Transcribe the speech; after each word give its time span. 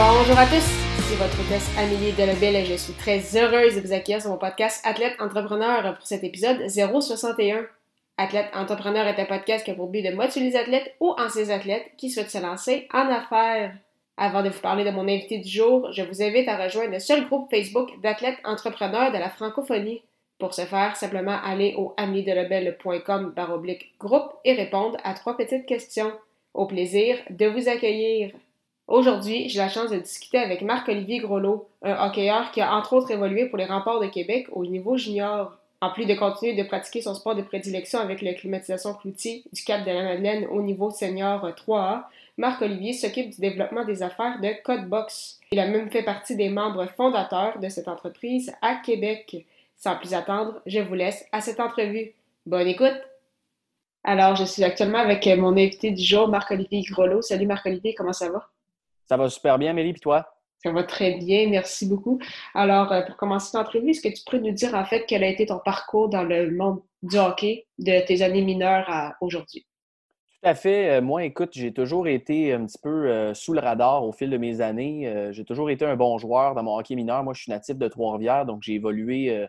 Bonjour 0.00 0.38
à 0.38 0.46
tous, 0.46 0.62
c'est 1.08 1.16
votre 1.16 1.40
hôtesse 1.40 1.68
Amélie 1.76 2.12
Delebel 2.12 2.54
et 2.54 2.64
je 2.64 2.74
suis 2.74 2.92
très 2.92 3.18
heureuse 3.36 3.74
de 3.74 3.80
vous 3.80 3.92
accueillir 3.92 4.20
sur 4.20 4.30
mon 4.30 4.38
podcast 4.38 4.80
Athlète 4.86 5.16
Entrepreneur 5.18 5.92
pour 5.92 6.06
cet 6.06 6.22
épisode 6.22 6.68
061. 6.68 7.66
Athlète 8.16 8.46
Entrepreneur 8.54 9.08
est 9.08 9.20
un 9.20 9.24
podcast 9.24 9.64
qui 9.64 9.72
a 9.72 9.74
pour 9.74 9.88
but 9.88 10.02
de 10.02 10.14
motiver 10.14 10.50
les 10.50 10.56
athlètes 10.56 10.94
ou 11.00 11.16
anciens 11.18 11.50
athlètes 11.50 11.90
qui 11.96 12.10
souhaitent 12.10 12.30
se 12.30 12.38
lancer 12.38 12.86
en 12.94 13.08
affaires. 13.08 13.74
Avant 14.16 14.44
de 14.44 14.50
vous 14.50 14.60
parler 14.60 14.84
de 14.84 14.92
mon 14.92 15.08
invité 15.08 15.38
du 15.38 15.48
jour, 15.48 15.90
je 15.90 16.02
vous 16.02 16.22
invite 16.22 16.46
à 16.46 16.62
rejoindre 16.62 16.92
le 16.92 17.00
seul 17.00 17.26
groupe 17.26 17.50
Facebook 17.50 17.90
d'athlètes 18.00 18.38
entrepreneurs 18.44 19.10
de 19.10 19.18
la 19.18 19.30
francophonie. 19.30 20.02
Pour 20.38 20.54
ce 20.54 20.62
faire, 20.62 20.94
simplement 20.94 21.40
aller 21.44 21.74
au 21.76 21.94
ameliedelebel.com 21.96 23.32
baroblique 23.34 23.94
groupe 23.98 24.30
et 24.44 24.52
répondre 24.52 24.96
à 25.02 25.14
trois 25.14 25.36
petites 25.36 25.66
questions. 25.66 26.12
Au 26.54 26.66
plaisir 26.66 27.18
de 27.30 27.46
vous 27.46 27.68
accueillir. 27.68 28.30
Aujourd'hui, 28.88 29.50
j'ai 29.50 29.58
la 29.58 29.68
chance 29.68 29.90
de 29.90 29.98
discuter 29.98 30.38
avec 30.38 30.62
Marc-Olivier 30.62 31.18
Groslo, 31.18 31.68
un 31.82 32.06
hockeyeur 32.06 32.50
qui 32.52 32.62
a 32.62 32.74
entre 32.74 32.94
autres 32.94 33.10
évolué 33.10 33.44
pour 33.44 33.58
les 33.58 33.66
remparts 33.66 34.00
de 34.00 34.06
Québec 34.06 34.46
au 34.50 34.64
niveau 34.64 34.96
junior. 34.96 35.58
En 35.82 35.90
plus 35.90 36.06
de 36.06 36.14
continuer 36.14 36.54
de 36.54 36.66
pratiquer 36.66 37.02
son 37.02 37.14
sport 37.14 37.34
de 37.34 37.42
prédilection 37.42 37.98
avec 37.98 38.22
la 38.22 38.32
climatisation 38.32 38.94
Cloutier 38.94 39.44
du 39.52 39.62
Cap 39.62 39.84
de 39.84 39.90
la 39.90 40.02
Madeleine 40.02 40.46
au 40.46 40.62
niveau 40.62 40.90
senior 40.90 41.46
3A, 41.50 42.04
Marc-Olivier 42.38 42.94
s'occupe 42.94 43.28
du 43.28 43.42
développement 43.42 43.84
des 43.84 44.02
affaires 44.02 44.40
de 44.40 44.54
Codebox. 44.64 45.38
Il 45.52 45.60
a 45.60 45.66
même 45.66 45.90
fait 45.90 46.02
partie 46.02 46.34
des 46.34 46.48
membres 46.48 46.86
fondateurs 46.96 47.58
de 47.58 47.68
cette 47.68 47.88
entreprise 47.88 48.54
à 48.62 48.76
Québec. 48.76 49.44
Sans 49.76 49.96
plus 49.96 50.14
attendre, 50.14 50.62
je 50.64 50.80
vous 50.80 50.94
laisse 50.94 51.26
à 51.30 51.42
cette 51.42 51.60
entrevue. 51.60 52.14
Bonne 52.46 52.66
écoute! 52.66 52.98
Alors, 54.02 54.34
je 54.34 54.44
suis 54.44 54.64
actuellement 54.64 54.98
avec 54.98 55.26
mon 55.26 55.58
invité 55.58 55.90
du 55.90 56.02
jour, 56.02 56.26
Marc-Olivier 56.28 56.82
Groslo. 56.90 57.20
Salut 57.20 57.46
Marc-Olivier, 57.46 57.94
comment 57.94 58.14
ça 58.14 58.30
va? 58.30 58.48
Ça 59.08 59.16
va 59.16 59.30
super 59.30 59.58
bien, 59.58 59.72
Mélie, 59.72 59.92
puis 59.92 60.02
toi? 60.02 60.28
Ça 60.62 60.70
va 60.70 60.82
très 60.82 61.14
bien, 61.14 61.48
merci 61.48 61.86
beaucoup. 61.88 62.18
Alors, 62.52 62.92
euh, 62.92 63.02
pour 63.02 63.16
commencer 63.16 63.56
l'entrevue, 63.56 63.90
est-ce 63.90 64.02
que 64.02 64.08
tu 64.08 64.22
pourrais 64.24 64.40
nous 64.40 64.52
dire 64.52 64.74
en 64.74 64.84
fait 64.84 65.06
quel 65.06 65.22
a 65.24 65.28
été 65.28 65.46
ton 65.46 65.60
parcours 65.64 66.08
dans 66.08 66.24
le 66.24 66.50
monde 66.50 66.82
du 67.02 67.16
hockey 67.16 67.66
de 67.78 68.04
tes 68.04 68.22
années 68.22 68.42
mineures 68.42 68.84
à 68.88 69.14
aujourd'hui? 69.20 69.66
Tout 70.26 70.48
à 70.48 70.54
fait. 70.54 70.90
Euh, 70.90 71.00
moi, 71.00 71.24
écoute, 71.24 71.50
j'ai 71.54 71.72
toujours 71.72 72.06
été 72.06 72.52
un 72.52 72.66
petit 72.66 72.78
peu 72.82 73.08
euh, 73.08 73.34
sous 73.34 73.54
le 73.54 73.60
radar 73.60 74.04
au 74.04 74.12
fil 74.12 74.28
de 74.28 74.36
mes 74.36 74.60
années. 74.60 75.30
J'ai 75.30 75.44
toujours 75.44 75.70
été 75.70 75.86
un 75.86 75.96
bon 75.96 76.18
joueur 76.18 76.54
dans 76.54 76.62
mon 76.62 76.76
hockey 76.76 76.96
mineur. 76.96 77.22
Moi, 77.24 77.32
je 77.34 77.42
suis 77.42 77.52
natif 77.52 77.76
de 77.78 77.88
Trois-Rivières, 77.88 78.44
donc 78.44 78.62
j'ai 78.62 78.74
évolué 78.74 79.46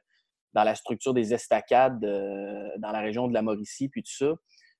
dans 0.54 0.64
la 0.64 0.76
structure 0.76 1.14
des 1.14 1.34
estacades 1.34 2.00
dans 2.00 2.92
la 2.92 3.00
région 3.00 3.28
de 3.28 3.34
la 3.34 3.42
Mauricie, 3.42 3.90
puis 3.90 4.04
tout 4.04 4.16
ça. 4.16 4.36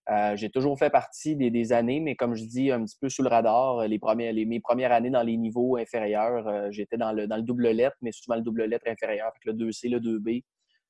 Euh, 0.10 0.36
j'ai 0.36 0.50
toujours 0.50 0.78
fait 0.78 0.90
partie 0.90 1.36
des, 1.36 1.72
années, 1.72 2.00
mais 2.00 2.16
comme 2.16 2.36
je 2.36 2.44
dis, 2.44 2.72
un 2.72 2.84
petit 2.84 2.98
peu 3.00 3.10
sous 3.10 3.22
le 3.22 3.30
radar. 3.30 3.88
Les 3.88 4.00
premières, 4.00 4.34
mes 4.34 4.60
premières 4.60 4.92
années 4.92 5.12
dans 5.12 5.22
les 5.22 5.38
niveaux 5.38 5.78
inférieurs, 5.78 6.48
euh, 6.48 6.68
j'étais 6.72 6.98
dans 6.98 7.12
le, 7.12 7.28
double 7.42 7.70
lettre, 7.70 7.96
mais 8.02 8.12
souvent 8.12 8.36
le 8.36 8.42
double 8.42 8.64
lettre 8.66 8.88
inférieur, 8.88 9.28
avec 9.28 9.46
le 9.46 9.54
2C, 9.54 9.90
le 9.90 10.00
2B. 10.00 10.44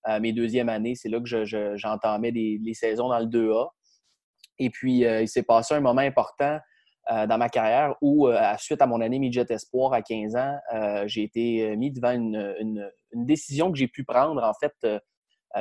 Euh, 0.07 0.19
mes 0.21 0.31
deuxièmes 0.31 0.69
années, 0.69 0.95
c'est 0.95 1.09
là 1.09 1.19
que 1.19 1.75
j'entamais 1.75 2.31
les 2.31 2.73
saisons 2.73 3.09
dans 3.09 3.19
le 3.19 3.25
2A. 3.25 3.67
Et 4.59 4.69
puis, 4.69 4.99
il 4.99 5.27
s'est 5.27 5.43
passé 5.43 5.73
un 5.73 5.81
moment 5.81 6.01
important 6.01 6.59
dans 7.09 7.37
ma 7.37 7.49
carrière 7.49 7.95
où, 8.01 8.29
suite 8.57 8.81
à 8.81 8.85
mon 8.85 9.01
année 9.01 9.19
midget 9.19 9.45
espoir 9.49 9.93
à 9.93 10.01
15 10.01 10.35
ans, 10.35 10.57
j'ai 11.05 11.23
été 11.23 11.75
mis 11.75 11.91
devant 11.91 12.11
une, 12.11 12.89
décision 13.13 13.71
que 13.71 13.77
j'ai 13.77 13.87
pu 13.87 14.03
prendre, 14.03 14.43
en 14.43 14.53
fait, 14.53 14.73
euh, 14.83 14.99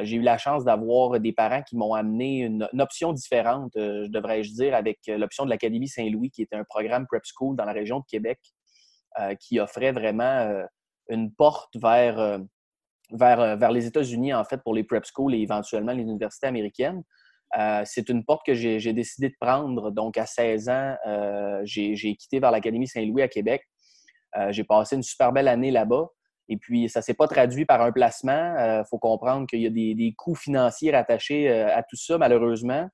j'ai 0.03 0.17
eu 0.17 0.21
la 0.23 0.37
chance 0.37 0.65
d'avoir 0.65 1.19
des 1.19 1.33
parents 1.33 1.63
qui 1.63 1.77
m'ont 1.77 1.95
amené 1.95 2.41
une, 2.41 2.69
option 2.79 3.13
différente, 3.13 3.75
euh, 3.77 4.05
je 4.05 4.11
devrais-je 4.11 4.53
dire, 4.53 4.75
avec 4.75 4.99
l'option 5.07 5.45
de 5.45 5.51
l'Académie 5.51 5.89
Saint-Louis, 5.89 6.31
qui 6.31 6.43
était 6.43 6.57
un 6.57 6.65
programme 6.65 7.07
prep 7.07 7.23
school 7.25 7.57
dans 7.57 7.65
la 7.65 7.73
région 7.73 8.01
de 8.01 8.05
Québec, 8.07 8.39
euh, 9.19 9.35
qui 9.35 9.59
offrait 9.59 9.93
vraiment 9.93 10.63
une 11.09 11.33
porte 11.33 11.75
vers, 11.77 12.41
vers, 13.13 13.57
vers 13.57 13.71
les 13.73 13.87
États-Unis, 13.87 14.35
en 14.35 14.45
fait, 14.45 14.63
pour 14.63 14.75
les 14.75 14.85
prep 14.85 15.05
schools 15.07 15.35
et 15.35 15.41
éventuellement 15.41 15.93
les 15.93 16.03
universités 16.03 16.47
américaines. 16.47 17.03
c'est 17.85 18.11
une 18.11 18.25
porte 18.27 18.45
que 18.45 18.55
j'ai 18.55 18.93
décidé 18.93 19.31
de 19.31 19.37
prendre. 19.41 19.91
Donc, 19.91 20.19
à 20.19 20.27
16 20.27 20.69
ans, 20.69 20.97
j'ai 21.65 22.17
quitté 22.17 22.41
vers 22.41 22.51
l'Académie 22.51 22.87
Saint-Louis 22.87 23.23
à 23.23 23.29
Québec. 23.29 23.63
j'ai 24.51 24.65
passé 24.65 24.97
une 24.97 25.03
super 25.03 25.33
belle 25.33 25.49
année 25.49 25.71
là-bas. 25.71 26.09
Et 26.49 26.57
puis, 26.57 26.89
ça 26.89 27.01
ne 27.01 27.03
s'est 27.03 27.15
pas 27.15 27.29
traduit 27.29 27.67
par 27.67 27.83
un 27.83 27.93
placement. 27.93 28.55
Il 28.57 28.61
euh, 28.61 28.85
faut 28.85 28.99
comprendre 28.99 29.47
qu'il 29.47 29.61
y 29.61 29.67
a 29.67 29.71
des, 29.71 30.15
coûts 30.17 30.35
financiers 30.35 30.93
rattachés 30.93 31.51
euh, 31.51 31.75
à 31.75 31.83
tout 31.83 31.97
ça, 31.97 32.17
malheureusement. 32.17 32.89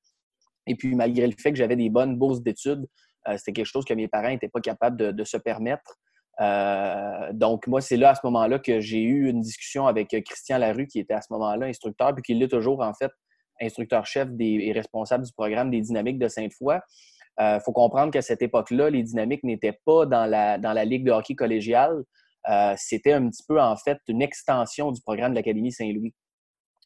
Et 0.67 0.75
puis, 0.75 0.95
malgré 0.95 1.27
le 1.27 1.35
fait 1.39 1.53
que 1.53 1.59
j'avais 1.59 1.77
des 1.77 1.91
bonnes 1.91 2.17
bourses 2.17 2.43
d'études, 2.43 2.87
euh, 3.29 3.37
c'était 3.37 3.53
quelque 3.53 3.67
chose 3.67 3.85
que 3.85 3.95
mes 3.95 4.09
parents 4.09 4.31
n'étaient 4.31 4.49
pas 4.49 4.61
capables 4.61 5.15
de, 5.15 5.25
se 5.25 5.37
permettre. 5.37 5.99
donc, 7.33 7.69
moi, 7.69 7.81
c'est 7.81 7.97
là, 7.97 8.11
à 8.11 8.15
ce 8.17 8.23
moment-là, 8.25 8.59
que 8.59 8.81
j'ai 8.81 9.03
eu 9.03 9.29
une 9.29 9.41
discussion 9.41 9.87
avec 9.87 10.09
Christian 10.25 10.59
Larue, 10.59 10.89
qui 10.89 10.99
était 10.99 11.15
à 11.15 11.23
ce 11.23 11.33
moment-là 11.33 11.67
instructeur, 11.67 12.13
puis 12.15 12.23
qui 12.23 12.35
l'est 12.35 12.49
toujours, 12.49 12.81
en 12.81 12.93
fait, 12.93 13.13
instructeur-chef 13.61 14.29
et 14.41 14.73
responsable 14.73 15.25
du 15.25 15.33
programme 15.33 15.71
des 15.71 15.81
dynamiques 15.81 16.19
de 16.19 16.27
Sainte-Foy. 16.27 16.81
Il 17.39 17.61
faut 17.65 17.73
comprendre 17.73 18.11
qu'à 18.11 18.23
cette 18.23 18.43
époque-là, 18.43 18.91
les 18.91 19.05
dynamiques 19.05 19.45
n'étaient 19.45 19.79
pas 19.87 20.07
dans 20.07 20.27
la, 20.27 20.59
dans 20.59 20.73
la 20.73 20.85
Ligue 20.85 21.05
de 21.05 21.13
hockey 21.13 21.37
collégiale. 21.37 22.03
Euh, 22.51 22.75
c'était 22.77 23.13
un 23.13 23.29
petit 23.29 23.43
peu, 23.47 23.61
en 23.61 23.77
fait, 23.77 23.99
une 24.09 24.23
extension 24.23 24.93
du 24.93 25.01
programme 25.01 25.33
de 25.33 25.37
l'Académie 25.37 25.73
Saint-Louis. 25.73 26.15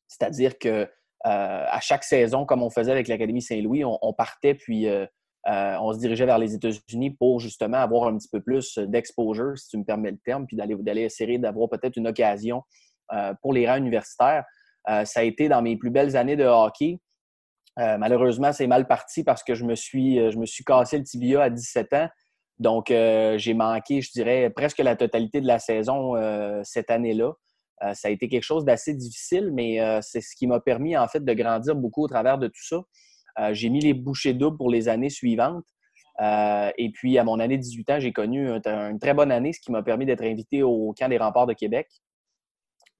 C'est-à-dire 0.07 0.59
que 0.59 0.69
euh, 0.69 0.87
à 1.25 1.81
chaque 1.81 2.05
saison, 2.05 2.47
comme 2.47 2.63
on 2.63 2.71
faisait 2.71 2.93
avec 2.93 3.09
l'Académie 3.09 3.43
Saint-Louis, 3.43 3.85
on, 3.85 4.13
partait 4.13 4.55
puis 4.55 4.87
euh, 4.87 5.07
on 5.45 5.93
se 5.93 5.99
dirigeait 5.99 6.27
vers 6.27 6.39
les 6.39 6.55
États-Unis 6.55 7.11
pour 7.11 7.41
justement 7.41 7.79
avoir 7.79 8.09
un 8.09 8.17
petit 8.17 8.29
peu 8.29 8.41
plus 8.41 8.79
d'exposure, 8.79 9.59
si 9.59 9.69
tu 9.69 9.79
me 9.79 9.85
permets 9.85 10.13
le 10.13 10.19
terme, 10.19 10.47
puis 10.47 10.57
d'aller 10.57 11.03
essayer 11.03 11.39
d'avoir 11.39 11.69
peut-être 11.69 11.97
une 11.97 12.07
occasion 12.07 12.63
pour 13.43 13.53
les 13.53 13.67
rangs 13.69 13.79
universitaires. 13.79 14.45
ça 14.87 15.21
a 15.21 15.23
été 15.23 15.49
dans 15.49 15.63
mes 15.63 15.77
plus 15.77 15.91
belles 15.91 16.17
années 16.17 16.37
de 16.37 16.45
hockey. 16.45 17.01
malheureusement, 17.77 18.53
c'est 18.53 18.67
mal 18.67 18.87
parti 18.87 19.25
parce 19.25 19.43
que 19.43 19.55
je 19.55 19.65
me 19.65 19.75
suis, 19.75 20.31
je 20.31 20.39
me 20.39 20.47
suis 20.47 20.63
cassé 20.63 20.99
le 20.99 21.05
tibia 21.05 21.43
à 21.43 21.51
17 21.51 21.93
ans. 21.95 22.09
Donc, 22.59 22.91
euh, 22.91 23.39
j'ai 23.39 23.55
manqué, 23.55 24.01
je 24.01 24.11
dirais, 24.11 24.51
presque 24.51 24.79
la 24.79 24.97
totalité 24.97 25.41
de 25.41 25.47
la 25.47 25.59
saison 25.59 26.17
euh, 26.17 26.61
cette 26.65 26.91
année-là. 26.91 27.33
Euh, 27.85 27.95
ça 27.95 28.09
a 28.09 28.11
été 28.11 28.29
quelque 28.29 28.43
chose 28.43 28.65
d'assez 28.65 28.95
difficile, 28.95 29.51
mais 29.53 29.79
c'est 30.03 30.21
ce 30.21 30.35
qui 30.35 30.47
m'a 30.47 30.61
permis, 30.61 30.97
en 30.97 31.07
fait, 31.07 31.25
de 31.25 31.33
grandir 31.33 31.77
beaucoup 31.77 32.05
au 32.05 32.09
travers 32.09 32.39
de 32.39 32.49
tout 32.49 32.67
ça. 32.67 32.83
j'ai 33.53 33.69
mis 33.69 33.81
les 33.81 33.95
bouchées 33.95 34.35
doubles 34.35 34.57
pour 34.57 34.71
les 34.71 34.89
années 34.89 35.11
suivantes. 35.11 35.65
et 36.21 36.91
puis, 36.93 37.19
à 37.19 37.25
mon 37.25 37.39
année 37.39 37.57
de 37.57 37.63
18 37.63 37.91
ans, 37.91 38.01
j'ai 38.01 38.13
connu 38.13 38.51
une 38.51 38.99
très 38.99 39.15
bonne 39.15 39.31
année, 39.31 39.53
ce 39.53 39.61
qui 39.61 39.71
m'a 39.71 39.85
permis 39.85 40.07
d'être 40.07 40.25
invité 40.25 40.65
au 40.65 40.93
camp 40.99 41.09
des 41.09 41.19
remparts 41.19 41.47
de 41.47 41.53
Québec, 41.53 41.87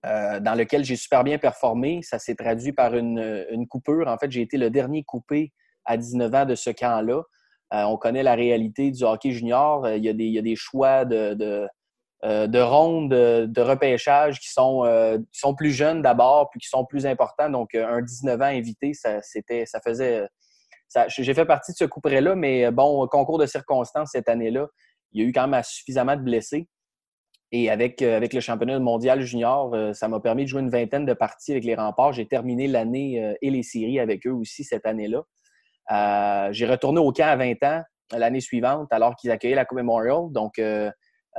dans 0.05 0.57
lequel 0.57 0.85
j'ai 0.85 0.95
super 0.95 1.25
bien 1.25 1.39
performé. 1.39 2.01
Ça 2.05 2.21
s'est 2.21 2.37
traduit 2.37 2.73
par 2.73 2.95
une, 2.95 3.47
une 3.51 3.67
coupure. 3.67 4.07
En 4.07 4.17
fait, 4.17 4.31
j'ai 4.31 4.43
été 4.43 4.59
le 4.59 4.71
dernier 4.71 5.03
coupé 5.03 5.53
à 5.85 5.97
19 5.97 6.35
ans 6.35 6.47
de 6.47 6.55
ce 6.55 6.71
camp-là. 6.71 7.25
Euh, 7.75 7.83
on 7.83 7.97
connaît 7.97 8.23
la 8.23 8.35
réalité 8.35 8.91
du 8.91 9.05
hockey 9.05 9.31
junior. 9.33 9.85
Euh, 9.85 9.97
il 9.97 10.05
y 10.05 10.39
a 10.39 10.43
des, 10.43 10.57
choix 10.57 11.05
de, 11.05 11.35
de, 11.35 11.69
euh, 12.25 12.65
rondes, 12.65 13.11
de, 13.11 13.61
repêchage 13.61 14.41
qui 14.41 14.51
sont, 14.51 15.55
plus 15.57 15.73
jeunes 15.73 16.03
d'abord, 16.03 16.49
puis 16.51 16.61
qui 16.61 16.69
sont 16.69 16.85
plus 16.85 17.07
importants. 17.07 17.51
Donc, 17.51 17.75
un 17.75 18.01
19 18.01 18.41
ans 18.41 18.45
invité, 18.45 18.95
ça, 18.95 19.21
ça 19.23 19.81
faisait. 19.81 20.27
J'ai 21.09 21.35
fait 21.35 21.45
partie 21.45 21.73
de 21.73 21.77
ce 21.77 21.85
couperet-là, 21.85 22.35
mais 22.35 22.71
bon, 22.71 23.07
concours 23.09 23.39
de 23.39 23.45
circonstances 23.45 24.11
cette 24.13 24.29
année-là, 24.29 24.69
il 25.13 25.23
y 25.23 25.25
a 25.25 25.29
eu 25.29 25.33
quand 25.33 25.47
même 25.47 25.63
suffisamment 25.63 26.17
de 26.17 26.23
blessés. 26.23 26.69
Et 27.51 27.71
avec, 27.71 28.03
avec 28.03 28.35
le 28.35 28.41
championnat 28.41 28.79
mondial 28.79 29.23
junior, 29.23 29.75
ça 29.95 30.09
m'a 30.09 30.21
permis 30.21 30.45
de 30.45 30.49
jouer 30.49 30.61
une 30.61 30.71
vingtaine 30.71 31.07
de 31.07 31.15
parties 31.15 31.53
avec 31.53 31.65
les 31.65 31.75
remparts. 31.75 32.15
J'ai 32.15 32.27
terminé 32.27 32.69
l'année 32.69 33.37
et 33.41 33.51
les 33.51 33.63
séries 33.63 34.01
avec 34.01 34.27
eux 34.27 34.33
aussi 34.33 34.65
cette 34.65 34.87
année-là. 34.87 35.25
Euh, 35.91 36.49
j'ai 36.53 36.67
retourné 36.67 37.01
au 37.01 37.13
camp 37.13 37.29
à 37.29 37.37
20 37.37 37.63
ans 37.65 37.83
l'année 38.13 38.41
suivante, 38.41 38.93
alors 38.93 39.17
qu'ils 39.17 39.31
accueillaient 39.31 39.57
la 39.57 39.65
Coupe 39.65 39.79
Memorial. 39.79 40.31
Donc, 40.31 40.59
euh, 40.59 40.91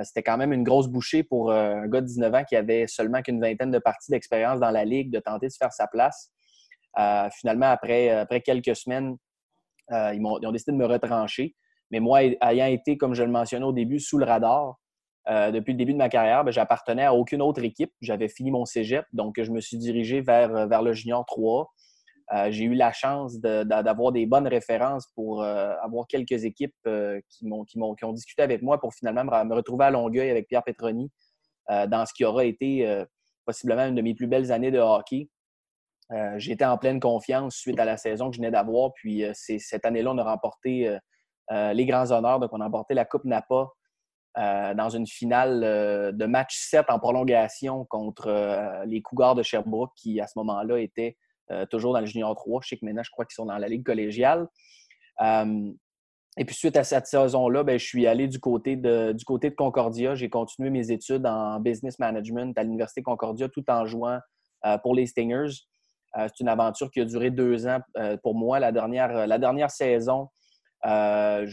c'était 0.04 0.24
quand 0.24 0.38
même 0.38 0.54
une 0.54 0.63
grosse 0.63 0.88
bouchée 0.88 1.24
pour 1.24 1.51
euh, 1.51 1.75
un 1.75 1.88
gars 1.88 2.01
de 2.01 2.06
19 2.06 2.34
ans 2.34 2.44
qui 2.44 2.56
avait 2.56 2.88
seulement 2.88 3.22
qu'une 3.22 3.42
vingtaine 3.42 3.72
de 3.72 3.80
parties 3.80 4.12
d'expérience 4.12 4.60
dans 4.60 4.72
la 4.72 4.86
Ligue, 4.86 5.12
de 5.12 5.19
tenter 5.19 5.48
de 5.48 5.54
faire 5.54 5.74
sa 5.74 5.88
place. 5.88 6.31
finalement, 7.40 7.68
après, 7.68 8.10
après 8.10 8.42
quelques 8.42 8.75
semaines, 8.75 9.18
ils, 9.92 10.22
ont, 10.24 10.51
décidé 10.51 10.72
de 10.72 10.78
me 10.78 10.86
retrancher. 10.86 11.56
Mais 11.92 12.00
moi, 12.00 12.22
ayant 12.22 12.68
été, 12.68 12.98
comme 12.98 13.16
je 13.16 13.24
le 13.24 13.31
mentionnais 13.31 13.66
au 13.66 13.74
début, 13.74 14.00
sous 14.00 14.19
le 14.19 14.25
radar, 14.25 14.78
euh, 15.30 15.51
depuis 15.51 15.74
le 15.74 15.78
début 15.78 15.94
de 15.94 15.98
ma 15.98 16.10
carrière, 16.10 16.44
ben, 16.44 16.51
j'appartenais 16.51 17.06
à 17.06 17.13
aucune 17.13 17.42
autre 17.42 17.63
équipe. 17.63 17.92
J'avais 18.01 18.30
fini 18.30 18.51
mon 18.51 18.66
cégep, 18.66 19.06
donc 19.13 19.40
je 19.40 19.51
me 19.51 19.62
suis 19.62 19.78
dirigé 19.78 20.22
vers, 20.22 20.56
euh, 20.56 20.66
vers 20.66 20.81
le 20.81 20.94
Junior 20.94 21.24
3. 21.25 21.72
Euh, 22.34 22.52
j'ai 22.52 22.66
eu 22.66 22.76
la 22.76 22.92
chance 22.92 23.40
d'avoir 23.40 24.12
des 24.12 24.26
bonnes 24.26 24.48
références 24.48 25.08
pour 25.16 25.44
avoir 25.44 26.08
quelques 26.08 26.44
équipes 26.44 26.76
qui, 27.30 27.48
m'ont, 27.48 27.64
qui, 27.64 27.80
qui, 27.98 28.06
ont 28.06 28.14
discuté 28.14 28.42
avec 28.42 28.62
moi 28.62 28.80
pour 28.80 28.94
finalement 28.94 29.24
me, 29.24 29.56
retrouver 29.56 29.86
à 29.86 29.92
Longueuil 29.92 30.30
avec 30.30 30.48
Pierre 30.48 30.64
Petroni 30.64 31.12
dans 31.68 32.06
ce 32.06 32.14
qui 32.14 32.26
aura 32.26 32.46
été 32.46 33.06
possiblement 33.46 33.86
une 33.88 33.96
de 33.96 34.02
mes 34.02 34.14
plus 34.14 34.28
belles 34.28 34.52
années 34.52 34.72
de 34.72 34.80
hockey. 34.80 35.30
J'étais 36.38 36.66
en 36.66 36.78
pleine 36.78 37.00
confiance 37.00 37.56
suite 37.56 37.80
à 37.80 37.86
la 37.86 37.98
saison 37.98 38.30
que 38.30 38.36
je 38.36 38.42
venais 38.42 38.52
d'avoir. 38.52 38.94
Puis 38.94 39.24
cette 39.34 39.86
année-là, 39.86 40.12
on 40.12 40.18
a 40.20 40.24
remporté 40.24 40.98
les 41.50 41.86
grands 41.86 42.12
honneurs. 42.12 42.40
Donc, 42.40 42.52
on 42.54 42.62
a 42.62 42.66
remporté 42.66 42.94
la 42.94 43.06
Coupe 43.06 43.25
Napa 43.25 43.70
euh, 44.38 44.75
dans 44.75 44.90
une 44.90 45.08
finale 45.08 45.64
euh, 45.64 46.12
de 46.12 46.25
match 46.25 46.56
7 46.70 46.86
en 46.90 47.00
prolongation 47.00 47.86
contre 47.86 48.28
euh, 48.28 48.86
les 48.86 49.02
Cougars 49.02 49.34
de 49.34 49.42
Sherbrooke, 49.42 49.92
qui 49.96 50.22
à 50.22 50.28
ce 50.28 50.38
moment-là 50.38 50.78
étaient 50.80 51.18
toujours 51.69 51.94
dans 51.94 52.00
le 52.00 52.06
Junior 52.06 52.36
3. 52.36 52.62
Je 52.63 52.69
sais 52.69 52.78
que 52.78 52.86
maintenant, 52.86 53.04
je 53.04 53.12
crois 53.12 53.25
qu'ils 53.25 53.36
sont 53.36 53.46
dans 53.46 53.57
la 53.57 53.68
Ligue 53.68 53.86
collégiale. 53.86 54.48
et 55.22 56.46
puis, 56.46 56.56
suite 56.56 56.78
à 56.78 56.84
cette 56.84 57.07
saison-là, 57.07 57.63
ben, 57.63 57.78
je 57.78 57.86
suis 57.86 58.07
allé 58.07 58.28
du 58.28 58.40
côté 58.40 58.75
de, 58.75 59.12
du 59.13 59.25
côté 59.25 59.50
de 59.50 59.56
Concordia. 59.56 60.16
J'ai 60.16 60.30
continué 60.30 60.69
mes 60.69 60.92
études 60.92 61.25
en 61.25 61.60
business 61.60 62.00
management 62.00 62.57
à 62.57 62.63
l'Université 62.63 63.01
Concordia 63.01 63.50
tout 63.50 63.63
en 63.69 63.86
jouant 63.86 64.19
pour 64.84 64.96
les 64.96 65.06
Stingers. 65.06 65.66
C'est 66.16 66.40
une 66.40 66.48
aventure 66.50 66.92
qui 66.92 67.01
a 67.01 67.06
duré 67.06 67.31
deux 67.31 67.68
ans 67.68 67.80
pour 68.24 68.36
moi. 68.36 68.60
La 68.60 68.72
dernière, 68.72 69.28
la 69.28 69.38
dernière 69.38 69.72
saison, 69.72 70.30
euh, 70.86 71.46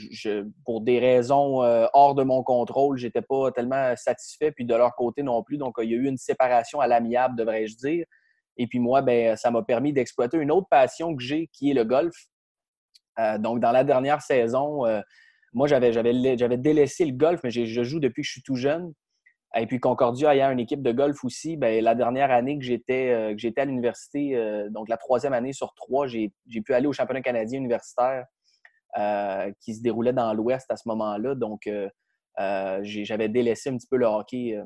pour 0.65 0.83
des 0.83 1.01
raisons 1.01 1.63
euh, 1.65 1.87
hors 1.93 2.15
de 2.15 2.23
mon 2.23 2.45
contrôle, 2.45 2.97
j'étais 2.97 3.23
pas 3.23 3.51
tellement 3.51 3.95
satisfait, 3.97 4.53
puis 4.53 4.65
de 4.65 4.75
leur 4.75 4.95
côté 4.95 5.23
non 5.23 5.43
plus. 5.43 5.59
Donc, 5.59 5.75
il 5.83 5.91
y 5.91 5.95
a 5.95 5.97
eu 5.97 6.07
une 6.07 6.17
séparation 6.17 6.81
à 6.81 6.87
l'amiable, 6.87 7.37
devrais-je 7.37 7.77
dire. 7.77 8.07
Et 8.57 8.67
puis 8.67 8.79
moi, 8.79 9.03
ben, 9.03 9.37
ça 9.37 9.51
m'a 9.51 9.63
permis 9.63 9.93
d'exploiter 9.93 10.39
une 10.39 10.51
autre 10.51 10.69
passion 10.71 11.15
que 11.15 11.23
j'ai, 11.23 11.49
qui 11.53 11.71
est 11.71 11.75
le 11.75 11.85
golf. 11.85 12.15
Euh, 13.19 13.39
donc, 13.39 13.61
dans 13.61 13.73
la 13.73 13.85
dernière 13.85 14.21
saison, 14.23 14.85
moi, 15.53 15.67
j'avais, 15.67 15.91
délaissé 16.59 17.05
le 17.05 17.13
golf, 17.13 17.41
mais 17.45 17.51
je 17.51 17.83
joue 17.83 18.01
depuis 18.01 18.23
que 18.23 18.27
je 18.27 18.33
suis 18.33 18.43
tout 18.43 18.57
jeune. 18.57 18.93
Et 19.55 19.67
puis 19.67 19.81
Concordia 19.81 20.35
ayant 20.35 20.51
une 20.51 20.61
équipe 20.61 20.83
de 20.83 20.93
golf 20.93 21.25
aussi, 21.25 21.57
ben, 21.57 21.83
la 21.83 21.95
dernière 21.95 22.31
année 22.31 22.59
que 22.59 22.65
j'étais, 22.65 23.33
que 23.33 23.39
j'étais 23.39 23.63
à 23.63 23.65
l'université, 23.65 24.39
donc 24.71 24.89
la 24.89 24.97
troisième 24.99 25.33
année 25.33 25.53
sur 25.53 25.73
trois, 25.75 26.07
j'ai, 26.07 26.31
pu 26.65 26.75
aller 26.75 26.87
au 26.87 26.93
championnat 26.93 27.23
canadien 27.23 27.59
universitaire 27.59 28.27
euh, 28.99 29.53
qui 29.61 29.75
se 29.75 29.83
déroulait 29.83 30.15
dans 30.15 30.33
l'Ouest 30.33 30.71
à 30.71 30.77
ce 30.77 30.89
moment-là. 30.89 31.35
Donc, 31.35 31.67
euh, 31.67 31.87
euh, 32.41 32.81
j'avais 32.83 33.29
délaissé 33.29 33.69
un 33.69 33.77
petit 33.77 33.87
peu 33.87 33.99
le 33.99 34.07
hockey 34.07 34.59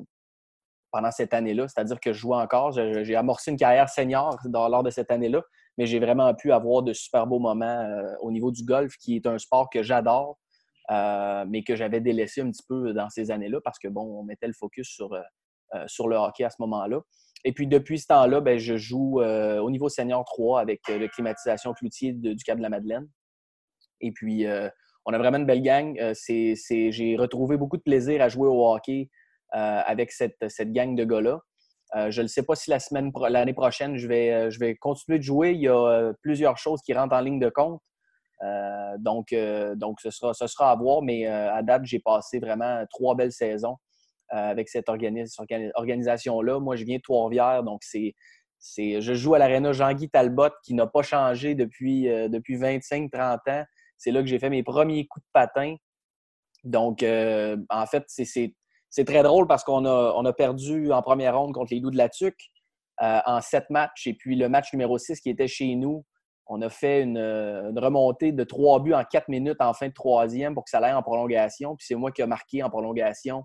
pendant 0.91 1.11
cette 1.11 1.33
année-là, 1.33 1.67
c'est-à-dire 1.67 1.99
que 1.99 2.13
je 2.13 2.19
jouais 2.19 2.37
encore. 2.37 2.71
J'ai 2.71 3.15
amorcé 3.15 3.51
une 3.51 3.57
carrière 3.57 3.89
senior 3.89 4.37
lors 4.45 4.83
de 4.83 4.89
cette 4.89 5.11
année-là, 5.11 5.41
mais 5.77 5.85
j'ai 5.85 5.99
vraiment 5.99 6.33
pu 6.33 6.51
avoir 6.51 6.83
de 6.83 6.93
super 6.93 7.27
beaux 7.27 7.39
moments 7.39 7.87
au 8.21 8.31
niveau 8.31 8.51
du 8.51 8.63
golf, 8.63 8.95
qui 8.97 9.15
est 9.15 9.25
un 9.25 9.37
sport 9.37 9.69
que 9.69 9.83
j'adore, 9.83 10.37
mais 10.89 11.63
que 11.65 11.75
j'avais 11.75 12.01
délaissé 12.01 12.41
un 12.41 12.51
petit 12.51 12.65
peu 12.67 12.93
dans 12.93 13.09
ces 13.09 13.31
années-là 13.31 13.59
parce 13.63 13.79
que, 13.79 13.87
bon, 13.87 14.19
on 14.19 14.23
mettait 14.23 14.47
le 14.47 14.53
focus 14.53 14.89
sur, 14.89 15.17
sur 15.87 16.07
le 16.07 16.17
hockey 16.17 16.43
à 16.43 16.49
ce 16.49 16.57
moment-là. 16.59 16.99
Et 17.43 17.53
puis, 17.53 17.67
depuis 17.67 17.99
ce 17.99 18.07
temps-là, 18.07 18.41
ben, 18.41 18.59
je 18.59 18.75
joue 18.75 19.21
au 19.21 19.71
niveau 19.71 19.87
senior 19.87 20.25
3 20.25 20.59
avec 20.59 20.81
le 20.89 21.07
climatisation 21.07 21.73
Cloutier 21.73 22.11
du 22.13 22.43
Cap 22.43 22.57
de 22.57 22.63
la 22.63 22.69
Madeleine. 22.69 23.07
Et 24.01 24.11
puis, 24.11 24.45
euh, 24.45 24.67
on 25.05 25.13
a 25.13 25.17
vraiment 25.17 25.37
une 25.37 25.45
belle 25.45 25.61
gang. 25.61 25.97
Euh, 25.99 26.13
j'ai 26.27 27.15
retrouvé 27.17 27.57
beaucoup 27.57 27.77
de 27.77 27.81
plaisir 27.81 28.21
à 28.21 28.29
jouer 28.29 28.47
au 28.47 28.67
hockey 28.67 29.01
euh, 29.01 29.05
avec 29.51 30.11
cette, 30.11 30.37
gang 30.71 30.95
de 30.95 31.03
gars-là. 31.03 31.39
je 32.09 32.21
ne 32.21 32.27
sais 32.27 32.43
pas 32.43 32.55
si 32.55 32.69
la 32.69 32.79
semaine 32.79 33.11
l'année 33.29 33.53
prochaine, 33.53 33.97
je 33.97 34.07
vais, 34.07 34.51
je 34.51 34.59
vais 34.59 34.75
continuer 34.75 35.19
de 35.19 35.23
jouer. 35.23 35.51
Il 35.51 35.61
y 35.61 35.67
a 35.67 36.13
plusieurs 36.21 36.57
choses 36.57 36.81
qui 36.81 36.93
rentrent 36.93 37.15
en 37.15 37.21
ligne 37.21 37.39
de 37.39 37.49
compte. 37.49 37.81
donc, 38.99 39.35
donc 39.75 39.99
ce, 40.01 40.09
sera, 40.09 40.33
ce 40.33 40.47
sera 40.47 40.71
à 40.71 40.75
voir, 40.75 41.01
mais 41.01 41.25
à 41.27 41.61
date, 41.63 41.85
j'ai 41.85 41.99
passé 41.99 42.39
vraiment 42.39 42.83
trois 42.89 43.15
belles 43.15 43.33
saisons 43.33 43.77
avec 44.29 44.69
cette 44.69 44.87
organisation-là. 44.89 46.59
Moi, 46.59 46.75
je 46.77 46.85
viens 46.85 46.97
de 46.97 47.01
Trois-Rivières, 47.01 47.63
donc 47.63 47.81
c'est, 47.83 48.13
je 48.77 49.13
joue 49.13 49.33
à 49.33 49.39
l'aréna 49.39 49.73
Jean-Guy 49.73 50.09
Talbot 50.09 50.51
qui 50.63 50.73
n'a 50.73 50.87
pas 50.87 51.01
changé 51.01 51.55
depuis, 51.55 52.03
depuis 52.29 52.57
25-30 52.57 53.39
ans. 53.49 53.65
C'est 54.01 54.09
là 54.09 54.21
que 54.21 54.27
j'ai 54.27 54.39
fait 54.39 54.49
mes 54.49 54.63
premiers 54.63 55.05
coups 55.05 55.23
de 55.23 55.29
patin. 55.31 55.75
Donc, 56.63 57.03
euh, 57.03 57.55
en 57.69 57.85
fait, 57.85 58.03
c'est 58.07 58.55
très 59.05 59.23
drôle 59.23 59.47
parce 59.47 59.63
qu'on 59.63 59.85
a, 59.85 60.33
perdu 60.33 60.91
en 60.91 61.01
première 61.01 61.37
ronde 61.37 61.53
contre 61.53 61.73
les 61.73 61.79
Loups 61.79 61.91
de 61.91 61.97
la 61.97 62.09
Tuque 62.09 62.51
euh, 63.01 63.19
en 63.25 63.41
sept 63.41 63.69
matchs. 63.69 64.07
Et 64.07 64.13
puis, 64.13 64.35
le 64.35 64.49
match 64.49 64.71
numéro 64.73 64.97
6 64.97 65.19
qui 65.21 65.29
était 65.29 65.47
chez 65.47 65.75
nous, 65.75 66.05
on 66.47 66.61
a 66.61 66.69
fait 66.69 67.03
une, 67.03 67.17
remontée 67.77 68.33
de 68.33 68.43
trois 68.43 68.81
buts 68.81 68.93
en 68.93 69.03
quatre 69.05 69.29
minutes 69.29 69.61
en 69.61 69.73
fin 69.73 69.87
de 69.87 69.93
troisième 69.93 70.53
pour 70.53 70.65
que 70.65 70.69
ça 70.69 70.79
aille 70.79 70.93
en 70.93 71.01
prolongation. 71.01 71.75
Puis 71.77 71.85
c'est 71.87 71.95
moi 71.95 72.11
qui 72.11 72.21
ai 72.21 72.25
marqué 72.25 72.61
en 72.63 72.69
prolongation 72.69 73.43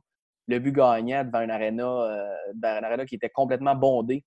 le 0.49 0.59
but 0.59 0.73
gagnant 0.73 1.25
devant 1.25 1.39
un 1.39 1.49
aréna, 1.49 1.85
euh, 1.85 3.05
qui 3.07 3.15
était 3.17 3.31
complètement 3.31 3.75
bondé. 3.75 4.25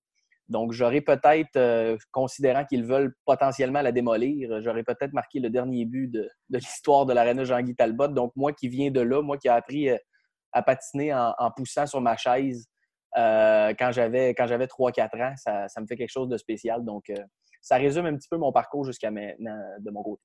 Donc, 0.49 0.71
j'aurais 0.71 1.01
peut-être, 1.01 1.55
euh, 1.57 1.95
considérant 2.11 2.65
qu'ils 2.65 2.83
veulent 2.83 3.13
potentiellement 3.25 3.81
la 3.81 3.91
démolir, 3.91 4.61
j'aurais 4.61 4.83
peut-être 4.83 5.13
marqué 5.13 5.39
le 5.39 5.49
dernier 5.49 5.85
but 5.85 6.07
de, 6.07 6.29
l'histoire 6.49 7.05
de 7.05 7.13
l'aréna 7.13 7.43
Jean-Guy 7.43 7.75
Talbot. 7.75 8.07
Donc, 8.07 8.31
moi 8.35 8.51
qui 8.51 8.67
viens 8.67 8.89
de 8.89 8.99
là, 8.99 9.21
moi 9.21 9.37
qui 9.37 9.47
ai 9.47 9.51
appris 9.51 9.89
à 10.51 10.61
patiner 10.61 11.13
en, 11.13 11.51
poussant 11.55 11.85
sur 11.85 12.01
ma 12.01 12.17
chaise 12.17 12.67
euh, 13.17 13.73
quand 13.77 13.91
j'avais 13.91 14.33
3-4 14.33 15.23
ans, 15.23 15.33
ça, 15.35 15.81
me 15.81 15.87
fait 15.87 15.95
quelque 15.95 16.11
chose 16.11 16.29
de 16.29 16.37
spécial. 16.37 16.83
Donc, 16.83 17.11
ça 17.61 17.77
résume 17.77 18.05
un 18.05 18.15
petit 18.15 18.29
peu 18.29 18.37
mon 18.37 18.51
parcours 18.51 18.85
jusqu'à 18.85 19.11
maintenant 19.11 19.57
de 19.79 19.91
mon 19.91 20.03
côté. 20.03 20.23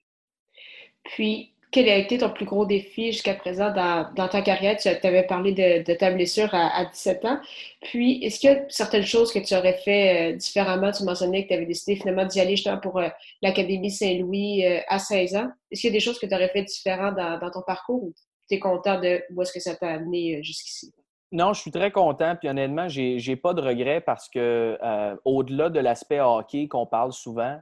Puis, 1.05 1.55
quel 1.75 1.89
a 1.89 1.97
été 1.97 2.19
ton 2.19 2.31
plus 2.31 2.45
gros 2.45 2.67
défi 2.67 3.11
jusqu'à 3.11 3.35
présent 3.35 3.73
dans, 3.73 4.29
ta 4.29 4.43
carrière? 4.43 4.77
Tu 4.77 4.89
avais 4.89 5.25
parlé 5.25 5.51
de, 5.53 5.95
ta 5.95 6.13
blessure 6.13 6.49
à, 6.53 6.85
17 6.85 7.25
ans. 7.25 7.41
Puis, 7.83 8.23
est-ce 8.23 8.39
qu'il 8.39 8.51
y 8.51 8.53
a 8.53 8.65
certaines 8.69 9.05
choses 9.05 9.33
que 9.33 9.41
tu 9.41 9.57
aurais 9.57 9.79
fait 9.79 10.35
euh, 10.35 10.37
différemment? 10.37 10.93
Tu 10.93 11.03
mentionnais 11.03 11.43
que 11.43 11.49
tu 11.49 11.55
avais 11.55 11.67
décidé 11.67 11.97
finalement 11.97 12.27
d'y 12.27 12.39
aller 12.39 12.55
justement 12.55 12.79
pour 12.79 13.01
euh, 13.01 13.09
l'Académie 13.43 13.91
Saint-Louis 13.91 14.65
euh, 14.65 14.81
à 14.87 15.01
16 15.01 15.35
ans. 15.35 15.49
Est-ce 15.73 15.81
qu'il 15.81 15.91
y 15.91 15.93
a 15.93 15.97
des 15.97 16.01
choses 16.01 16.21
que 16.21 16.27
tu 16.27 16.35
aurais 16.35 16.51
fait 16.51 16.63
différentes 16.63 17.17
dans, 17.17 17.51
ton 17.51 17.63
parcours 17.67 18.05
ou 18.05 18.13
tu 18.49 18.57
es 18.57 18.59
content 18.59 19.01
de 19.01 19.23
où 19.35 19.43
est-ce 19.43 19.53
que 19.53 19.61
ça 19.61 19.75
t'a 19.75 19.89
amené 19.89 20.43
jusqu'ici? 20.43 20.93
Non, 21.33 21.53
je 21.53 21.61
suis 21.61 21.71
très 21.71 21.91
content. 21.91 22.37
Puis 22.37 22.49
honnêtement, 22.49 22.89
j'ai 22.89 23.17
n'ai 23.17 23.37
pas 23.37 23.55
de 23.55 23.61
regrets 23.61 24.01
parce 24.01 24.29
que 24.29 24.79
au-delà 25.25 25.71
de 25.71 25.81
l'aspect 25.81 26.21
hockey 26.21 26.69
qu'on 26.69 26.87
parle 26.87 27.13
souvent, 27.13 27.59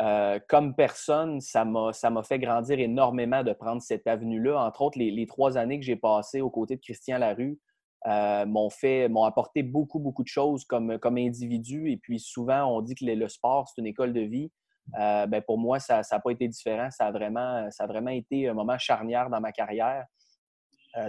euh, 0.00 0.38
comme 0.48 0.74
personne, 0.74 1.40
ça 1.40 1.64
m'a 1.64 2.22
fait 2.22 2.38
grandir 2.38 2.78
énormément 2.78 3.42
de 3.42 3.52
prendre 3.52 3.80
cette 3.80 4.06
avenue-là. 4.06 4.60
Entre 4.60 4.82
autres, 4.82 4.98
les, 4.98 5.26
trois 5.26 5.56
années 5.56 5.78
que 5.78 5.86
j'ai 5.86 5.96
passées 5.96 6.40
aux 6.40 6.50
côtés 6.50 6.76
de 6.76 6.82
Christian 6.82 7.18
Larue 7.18 7.58
euh, 8.06 8.44
m'ont 8.44 9.24
apporté 9.24 9.62
beaucoup, 9.62 9.98
beaucoup 9.98 10.22
de 10.22 10.28
choses 10.28 10.64
comme, 10.64 10.98
comme 10.98 11.16
individu. 11.16 11.90
Et 11.90 11.96
puis 11.96 12.20
souvent, 12.20 12.66
on 12.66 12.82
dit 12.82 12.94
que 12.94 13.06
le, 13.06 13.28
sport, 13.28 13.68
c'est 13.68 13.80
une 13.80 13.86
école 13.86 14.12
de 14.12 14.20
vie. 14.20 14.50
Euh, 14.98 15.26
ben, 15.26 15.42
pour 15.42 15.58
moi, 15.58 15.78
ça 15.78 16.02
n'a 16.10 16.20
pas 16.20 16.30
été 16.30 16.48
différent. 16.48 16.90
Ça 16.90 17.06
a, 17.06 17.12
vraiment, 17.12 17.68
ça 17.70 17.86
vraiment 17.86 18.10
été 18.10 18.48
un 18.48 18.54
moment 18.54 18.78
charnière 18.78 19.30
dans 19.30 19.40
ma 19.40 19.52
carrière. 19.52 20.04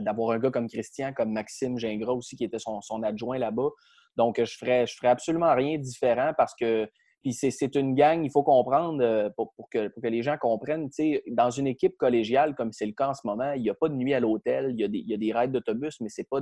D'avoir 0.01 0.31
un 0.31 0.39
gars 0.39 0.51
comme 0.51 0.67
Christian, 0.67 1.13
comme 1.13 1.31
Maxime 1.31 1.79
Gingras 1.79 2.11
aussi, 2.11 2.35
qui 2.35 2.43
était 2.43 2.59
son, 2.59 2.81
son 2.81 3.03
adjoint 3.03 3.37
là-bas. 3.37 3.69
Donc, 4.17 4.35
je 4.35 4.41
ne 4.41 4.85
je 4.85 4.95
ferais 4.97 5.07
absolument 5.07 5.55
rien 5.55 5.77
différent 5.77 6.33
parce 6.35 6.53
que 6.55 6.89
c'est 7.31 7.75
une 7.75 7.95
gang, 7.95 8.23
il 8.23 8.31
faut 8.31 8.43
comprendre, 8.43 9.03
euh, 9.03 9.29
pour, 9.35 9.53
que, 9.69 9.91
les 10.03 10.23
gens 10.23 10.37
comprennent, 10.37 10.89
dans 11.31 11.49
une 11.49 11.67
équipe 11.67 11.97
collégiale, 11.97 12.55
comme 12.55 12.71
c'est 12.71 12.85
le 12.85 12.93
cas 12.93 13.09
en 13.09 13.13
ce 13.13 13.25
moment, 13.25 13.53
il 13.53 13.61
n'y 13.63 13.69
a 13.69 13.73
pas 13.73 13.89
de 13.89 13.95
nuit 13.95 14.13
à 14.13 14.19
l'hôtel, 14.19 14.71
il, 14.71 14.79
y 14.79 15.13
a 15.13 15.17
des, 15.17 15.33
raids 15.33 15.47
d'autobus, 15.47 15.99
mais 15.99 16.09
ce 16.09 16.21
n'est 16.21 16.27
pas, 16.29 16.39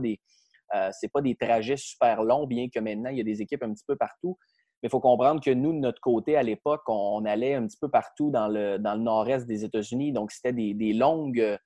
euh, 0.75 0.92
pas 1.13 1.22
des 1.22 1.36
trajets 1.36 1.77
super 1.77 2.24
longs, 2.24 2.46
bien 2.46 2.68
que 2.70 2.80
maintenant, 2.80 3.10
il 3.10 3.18
y 3.18 3.22
a 3.22 3.24
des 3.24 3.42
équipes 3.42 3.63
un 3.63 3.74
petit 3.74 3.86
peu 3.88 3.96
partout. 3.96 4.38
Mais 4.86 4.89
il 4.89 4.92
faut 4.92 5.00
comprendre 5.00 5.42
que 5.42 5.50
nous, 5.50 5.74
de 5.74 5.80
notre 5.80 6.00
côté, 6.00 6.38
à 6.38 6.44
l'époque, 6.44 6.84
on, 6.88 7.25
allait 7.25 7.56
un 7.56 7.65
petit 7.65 7.80
peu 7.82 7.89
partout 7.89 8.30
dans 8.30 8.48
le, 8.48 8.77
dans 8.77 8.94
le 8.94 9.01
nord-est 9.01 9.48
des 9.48 9.65
États-Unis. 9.65 10.12
Donc, 10.12 10.30
c'était 10.32 10.54
des, 10.54 10.94
longues, 10.94 11.58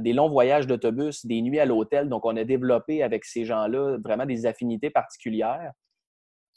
des 0.00 0.12
longs 0.12 0.28
voyages 0.28 0.66
d'autobus, 0.66 1.24
des 1.24 1.40
nuits 1.40 1.60
à 1.60 1.66
l'hôtel. 1.66 2.08
Donc, 2.08 2.26
on 2.26 2.36
a 2.36 2.42
développé 2.42 3.04
avec 3.04 3.26
ces 3.26 3.44
gens-là 3.44 3.98
vraiment 4.04 4.26
des 4.26 4.44
affinités 4.44 4.90
particulières. 4.90 5.70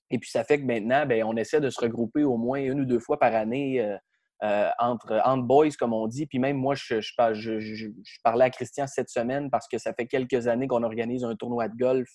Et 0.09 0.17
puis, 0.17 0.31
ça 0.31 0.43
fait 0.43 0.59
que 0.59 0.65
maintenant, 0.65 1.05
ben, 1.05 1.23
on 1.23 1.37
essaie 1.37 1.61
de 1.61 1.69
se 1.69 1.79
regrouper 1.79 2.23
au 2.23 2.37
moins 2.37 2.61
une 2.61 2.81
ou 2.81 2.85
deux 2.85 2.99
fois 2.99 3.19
par 3.19 3.35
année 3.35 3.79
euh, 3.79 3.95
euh, 4.41 4.71
entre, 4.79 5.21
entre 5.23 5.43
boys, 5.43 5.69
comme 5.77 5.93
on 5.93 6.07
dit. 6.07 6.25
Puis 6.25 6.39
même 6.39 6.57
moi, 6.57 6.73
je, 6.73 6.99
je, 6.99 7.87
parlais 8.23 8.45
à 8.45 8.49
Christian 8.49 8.87
cette 8.87 9.09
semaine 9.11 9.51
parce 9.51 9.67
que 9.67 9.77
ça 9.77 9.93
fait 9.93 10.07
quelques 10.07 10.47
années 10.47 10.65
qu'on 10.65 10.81
organise 10.81 11.23
un 11.23 11.35
tournoi 11.35 11.67
de 11.67 11.77
golf 11.77 12.09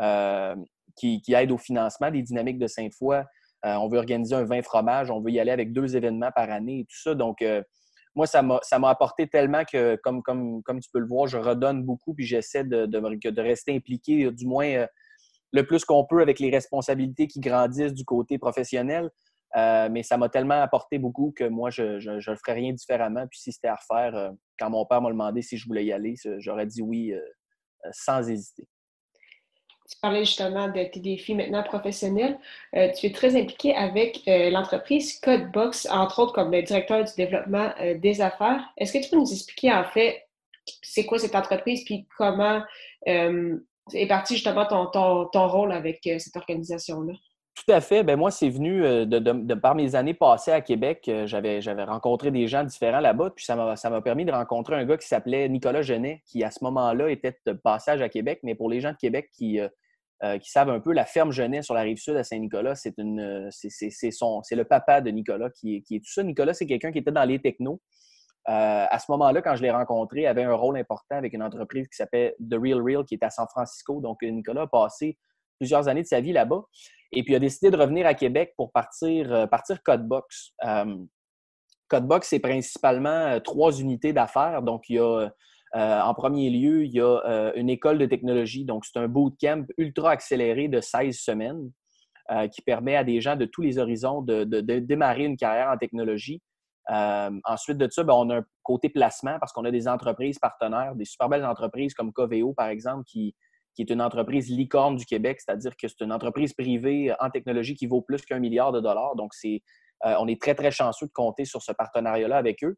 euh, 0.00 0.56
qui, 0.98 1.22
aide 1.34 1.52
au 1.52 1.58
financement 1.58 2.10
des 2.10 2.22
dynamiques 2.22 2.58
de 2.58 2.66
Sainte-Foy. 2.66 3.22
on 3.64 3.88
veut 3.88 3.98
organiser 3.98 4.34
un 4.34 4.44
vin 4.44 4.62
fromage, 4.62 5.10
on 5.10 5.20
veut 5.20 5.30
y 5.30 5.40
aller 5.40 5.52
avec 5.52 5.72
deux 5.72 5.96
événements 5.96 6.30
par 6.34 6.50
année 6.50 6.80
et 6.80 6.84
tout 6.84 7.00
ça. 7.00 7.14
Donc, 7.14 7.42
moi, 8.18 8.26
ça 8.26 8.42
m'a 8.78 8.90
apporté 8.90 9.28
tellement 9.28 9.64
que, 9.64 9.96
comme, 10.02 10.22
comme, 10.22 10.62
comme 10.64 10.80
tu 10.80 10.90
peux 10.92 10.98
le 10.98 11.06
voir, 11.06 11.28
je 11.28 11.38
redonne 11.38 11.84
beaucoup, 11.84 12.14
puis 12.14 12.26
j'essaie 12.26 12.64
de, 12.64 12.84
de, 12.86 13.40
rester 13.40 13.74
impliqué, 13.74 14.30
du 14.32 14.44
moins 14.44 14.66
euh, 14.66 14.86
le 15.52 15.64
plus 15.64 15.84
qu'on 15.84 16.04
peut 16.04 16.20
avec 16.20 16.40
les 16.40 16.50
responsabilités 16.50 17.28
qui 17.28 17.38
grandissent 17.38 17.94
du 17.94 18.04
côté 18.04 18.36
professionnel. 18.36 19.08
Euh, 19.56 19.88
mais 19.90 20.02
ça 20.02 20.18
m'a 20.18 20.28
tellement 20.28 20.60
apporté 20.60 20.98
beaucoup 20.98 21.32
que 21.34 21.44
moi, 21.44 21.70
je 21.70 22.04
ne 22.04 22.36
ferais 22.36 22.54
rien 22.54 22.72
différemment. 22.72 23.26
Puis 23.28 23.40
si 23.40 23.52
c'était 23.52 23.68
à 23.68 23.76
refaire, 23.76 24.14
euh, 24.16 24.30
quand 24.58 24.68
mon 24.68 24.84
père 24.84 25.00
m'a 25.00 25.10
demandé 25.10 25.40
si 25.40 25.56
je 25.56 25.66
voulais 25.66 25.84
y 25.84 25.92
aller, 25.92 26.14
j'aurais 26.38 26.66
dit 26.66 26.82
oui 26.82 27.14
sans 27.92 28.28
hésiter. 28.28 28.66
Tu 29.88 29.96
parlais 30.02 30.26
justement 30.26 30.68
de 30.68 30.84
tes 30.84 31.00
défis 31.00 31.34
maintenant 31.34 31.62
professionnels. 31.62 32.38
Euh, 32.76 32.88
tu 32.92 33.06
es 33.06 33.10
très 33.10 33.40
impliqué 33.40 33.74
avec 33.74 34.20
euh, 34.28 34.50
l'entreprise 34.50 35.18
Codebox, 35.18 35.88
entre 35.90 36.18
autres 36.18 36.34
comme 36.34 36.52
le 36.52 36.62
directeur 36.62 37.04
du 37.04 37.12
développement 37.16 37.70
euh, 37.80 37.96
des 37.96 38.20
affaires. 38.20 38.62
Est-ce 38.76 38.92
que 38.92 39.02
tu 39.02 39.08
peux 39.08 39.16
nous 39.16 39.32
expliquer 39.32 39.72
en 39.72 39.84
fait 39.84 40.26
c'est 40.82 41.06
quoi 41.06 41.18
cette 41.18 41.34
entreprise 41.34 41.84
puis 41.84 42.06
comment 42.18 42.62
est 43.06 44.06
parti 44.06 44.34
justement 44.34 44.66
ton, 44.66 45.24
ton, 45.32 45.48
rôle 45.48 45.72
avec 45.72 46.00
cette 46.02 46.36
organisation-là? 46.36 47.14
Tout 47.54 47.72
à 47.72 47.80
fait. 47.80 48.02
Ben 48.02 48.16
moi, 48.16 48.30
c'est 48.30 48.50
venu 48.50 48.82
de, 48.82 49.54
par 49.54 49.74
mes 49.74 49.94
années 49.94 50.12
passées 50.12 50.52
à 50.52 50.60
Québec. 50.60 51.10
J'avais, 51.24 51.84
rencontré 51.84 52.30
des 52.30 52.46
gens 52.48 52.64
différents 52.64 53.00
là-bas, 53.00 53.30
puis 53.34 53.46
ça 53.46 53.56
m'a, 53.56 53.76
ça 53.76 53.88
m'a 53.88 54.02
permis 54.02 54.26
de 54.26 54.32
rencontrer 54.32 54.74
un 54.74 54.84
gars 54.84 54.98
qui 54.98 55.08
s'appelait 55.08 55.48
Nicolas 55.48 55.80
Genet, 55.80 56.22
qui 56.26 56.44
à 56.44 56.50
ce 56.50 56.62
moment-là 56.64 57.08
était 57.08 57.38
de 57.46 57.52
passage 57.52 58.02
à 58.02 58.10
Québec. 58.10 58.40
Mais 58.42 58.54
pour 58.54 58.68
les 58.68 58.82
gens 58.82 58.92
de 58.92 58.98
Québec 58.98 59.30
qui, 59.32 59.58
qui 60.20 60.50
savent 60.50 60.70
un 60.70 60.80
peu, 60.80 60.92
la 60.92 61.04
ferme 61.04 61.30
Genet 61.30 61.62
sur 61.62 61.74
la 61.74 61.82
rive 61.82 61.98
sud 61.98 62.16
à 62.16 62.24
Saint-Nicolas, 62.24 62.74
c'est 62.74 62.98
une 62.98 63.20
euh, 63.20 63.48
c'est 63.50 64.10
son 64.10 64.42
c'est 64.42 64.56
le 64.56 64.64
papa 64.64 65.00
de 65.00 65.10
Nicolas 65.10 65.50
qui 65.50 65.82
qui 65.82 65.96
est 65.96 66.00
tout 66.00 66.12
ça. 66.12 66.22
Nicolas, 66.22 66.54
c'est 66.54 66.66
quelqu'un 66.66 66.90
qui 66.90 66.98
était 66.98 67.12
dans 67.12 67.24
les 67.24 67.40
technos. 67.40 67.80
Euh, 68.48 68.86
à 68.90 68.98
ce 68.98 69.10
moment-là, 69.12 69.42
quand 69.42 69.54
je 69.56 69.62
l'ai 69.62 69.70
rencontré, 69.70 70.22
il 70.22 70.26
avait 70.26 70.42
un 70.42 70.54
rôle 70.54 70.78
important 70.78 71.16
avec 71.16 71.34
une 71.34 71.42
entreprise 71.42 71.86
qui 71.86 71.96
s'appelle 71.96 72.34
The 72.40 72.54
Real 72.54 72.82
Real, 72.82 73.04
qui 73.04 73.14
est 73.14 73.22
à 73.22 73.30
San 73.30 73.46
Francisco. 73.48 74.00
Donc, 74.00 74.22
Nicolas 74.22 74.62
a 74.62 74.66
passé 74.66 75.18
plusieurs 75.58 75.86
années 75.86 76.02
de 76.02 76.06
sa 76.06 76.20
vie 76.20 76.32
là-bas. 76.32 76.62
Et 77.12 77.22
puis, 77.22 77.34
il 77.34 77.36
a 77.36 77.40
décidé 77.40 77.70
de 77.70 77.76
revenir 77.76 78.06
à 78.06 78.14
Québec 78.14 78.54
pour 78.56 78.72
partir, 78.72 79.48
partir 79.50 79.82
Codebox. 79.82 80.54
Codebox, 81.88 82.26
c'est 82.26 82.38
principalement 82.38 83.38
trois 83.40 83.78
unités 83.78 84.14
d'affaires. 84.14 84.62
Donc, 84.62 84.88
il 84.88 84.94
y 84.94 84.98
a 84.98 85.28
euh, 85.76 86.00
en 86.00 86.14
premier 86.14 86.50
lieu, 86.50 86.84
il 86.84 86.92
y 86.92 87.00
a 87.00 87.20
euh, 87.26 87.52
une 87.54 87.68
école 87.68 87.98
de 87.98 88.06
technologie. 88.06 88.64
Donc, 88.64 88.84
c'est 88.84 88.98
un 88.98 89.08
bootcamp 89.08 89.66
ultra 89.76 90.12
accéléré 90.12 90.68
de 90.68 90.80
16 90.80 91.16
semaines 91.18 91.70
euh, 92.30 92.48
qui 92.48 92.62
permet 92.62 92.96
à 92.96 93.04
des 93.04 93.20
gens 93.20 93.36
de 93.36 93.44
tous 93.44 93.62
les 93.62 93.78
horizons 93.78 94.22
de, 94.22 94.44
démarrer 94.80 95.24
une 95.24 95.36
carrière 95.36 95.70
en 95.70 95.76
technologie. 95.76 96.40
ensuite 96.88 97.78
de 97.78 97.88
ça, 97.90 98.02
ben, 98.02 98.14
on 98.14 98.30
a 98.30 98.38
un 98.38 98.44
côté 98.62 98.88
placement 98.88 99.38
parce 99.38 99.52
qu'on 99.52 99.64
a 99.64 99.70
des 99.70 99.88
entreprises 99.88 100.38
partenaires, 100.38 100.94
des 100.94 101.04
super 101.04 101.28
belles 101.28 101.44
entreprises 101.44 101.92
comme 101.92 102.12
Coveo, 102.12 102.54
par 102.54 102.68
exemple, 102.68 103.04
qui, 103.04 103.34
qui 103.74 103.82
est 103.82 103.90
une 103.90 104.00
entreprise 104.00 104.48
licorne 104.50 104.96
du 104.96 105.04
Québec, 105.04 105.40
c'est-à-dire 105.40 105.76
que 105.76 105.86
c'est 105.86 106.00
une 106.00 106.12
entreprise 106.12 106.54
privée 106.54 107.14
en 107.20 107.28
technologie 107.28 107.74
qui 107.74 107.86
vaut 107.86 108.00
plus 108.00 108.24
qu'un 108.24 108.38
milliard 108.38 108.72
de 108.72 108.80
dollars. 108.80 109.16
Donc, 109.16 109.34
c'est, 109.34 109.62
on 110.04 110.28
est 110.28 110.40
très, 110.40 110.54
très 110.54 110.70
chanceux 110.70 111.06
de 111.06 111.12
compter 111.12 111.44
sur 111.44 111.62
ce 111.62 111.72
partenariat-là 111.72 112.36
avec 112.36 112.62
eux. 112.64 112.76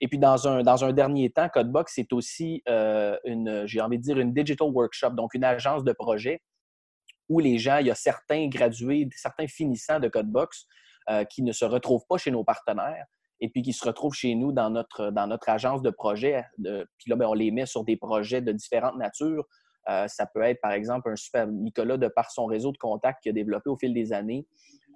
Et 0.00 0.08
puis, 0.08 0.18
dans 0.18 0.46
un, 0.46 0.92
dernier 0.92 1.30
temps, 1.30 1.48
Codebox, 1.48 1.92
c'est 1.94 2.12
aussi 2.12 2.62
euh, 2.68 3.16
une, 3.24 3.66
j'ai 3.66 3.80
envie 3.80 3.98
de 3.98 4.02
dire, 4.02 4.18
une 4.18 4.32
digital 4.32 4.68
workshop, 4.68 5.10
donc 5.10 5.34
une 5.34 5.44
agence 5.44 5.84
de 5.84 5.92
projet 5.92 6.40
où 7.28 7.40
les 7.40 7.58
gens, 7.58 7.78
il 7.78 7.88
y 7.88 7.90
a 7.90 7.94
certains 7.94 8.48
gradués, 8.48 9.08
certains 9.14 9.46
finissants 9.46 10.00
de 10.00 10.08
Codebox 10.08 10.66
euh, 11.10 11.24
qui 11.24 11.42
ne 11.42 11.52
se 11.52 11.64
retrouvent 11.64 12.06
pas 12.08 12.16
chez 12.16 12.30
nos 12.30 12.44
partenaires 12.44 13.04
et 13.40 13.50
puis 13.50 13.62
qui 13.62 13.72
se 13.72 13.84
retrouvent 13.84 14.14
chez 14.14 14.34
nous 14.34 14.50
dans 14.52 14.70
notre, 14.70 15.12
agence 15.46 15.82
de 15.82 15.90
projet. 15.90 16.44
Puis 16.56 17.10
là, 17.10 17.16
ben, 17.16 17.26
on 17.26 17.34
les 17.34 17.50
met 17.50 17.66
sur 17.66 17.84
des 17.84 17.96
projets 17.96 18.40
de 18.40 18.50
différentes 18.52 18.96
natures. 18.96 19.44
Euh, 19.88 20.08
ça 20.08 20.26
peut 20.26 20.42
être, 20.42 20.60
par 20.60 20.72
exemple, 20.72 21.10
un 21.10 21.16
super 21.16 21.46
Nicolas, 21.46 21.98
de 21.98 22.08
par 22.08 22.30
son 22.30 22.46
réseau 22.46 22.72
de 22.72 22.78
contacts 22.78 23.22
qu'il 23.22 23.30
a 23.30 23.32
développé 23.34 23.70
au 23.70 23.76
fil 23.76 23.94
des 23.94 24.12
années. 24.12 24.46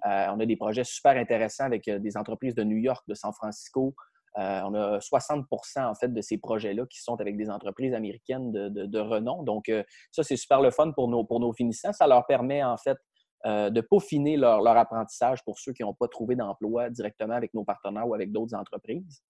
On 0.05 0.39
a 0.39 0.45
des 0.45 0.55
projets 0.55 0.83
super 0.83 1.17
intéressants 1.17 1.65
avec 1.65 1.89
des 1.89 2.17
entreprises 2.17 2.55
de 2.55 2.63
New 2.63 2.77
York, 2.77 3.03
de 3.07 3.13
San 3.13 3.31
Francisco, 3.33 3.95
euh, 4.37 4.61
on 4.65 4.73
a 4.73 4.99
60% 4.99 5.85
en 5.85 5.93
fait 5.93 6.11
de 6.11 6.21
ces 6.21 6.39
projets-là 6.39 6.85
qui 6.87 7.01
sont 7.01 7.19
avec 7.21 7.37
des 7.37 7.49
entreprises 7.49 7.93
américaines 7.93 8.51
de, 8.51 8.99
renom. 8.99 9.43
Donc, 9.43 9.69
euh, 9.69 9.83
ça, 10.11 10.23
c'est 10.23 10.37
super 10.37 10.61
le 10.61 10.71
fun 10.71 10.91
pour 10.91 11.07
nos, 11.07 11.23
pour 11.23 11.55
finissants. 11.55 11.93
Ça 11.93 12.07
leur 12.07 12.25
permet 12.25 12.63
en 12.63 12.77
fait 12.77 12.97
euh, 13.45 13.69
de 13.69 13.81
peaufiner 13.81 14.37
leur, 14.37 14.65
apprentissage 14.65 15.43
pour 15.43 15.59
ceux 15.59 15.73
qui 15.73 15.83
n'ont 15.83 15.93
pas 15.93 16.07
trouvé 16.07 16.35
d'emploi 16.35 16.89
directement 16.89 17.35
avec 17.35 17.53
nos 17.53 17.63
partenaires 17.63 18.07
ou 18.07 18.15
avec 18.15 18.31
d'autres 18.31 18.55
entreprises. 18.55 19.21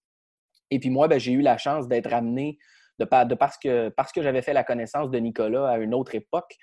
Et 0.71 0.79
puis 0.79 0.89
moi, 0.89 1.07
ben, 1.07 1.19
j'ai 1.19 1.33
eu 1.33 1.41
la 1.41 1.57
chance 1.57 1.87
d'être 1.87 2.13
amené, 2.13 2.57
parce 3.37 3.57
que, 3.57 3.89
parce 3.89 4.11
que 4.13 4.21
j'avais 4.21 4.41
fait 4.41 4.53
la 4.53 4.63
connaissance 4.63 5.11
de 5.11 5.17
Nicolas 5.17 5.67
à 5.67 5.77
une 5.79 5.93
autre 5.93 6.15
époque. 6.15 6.55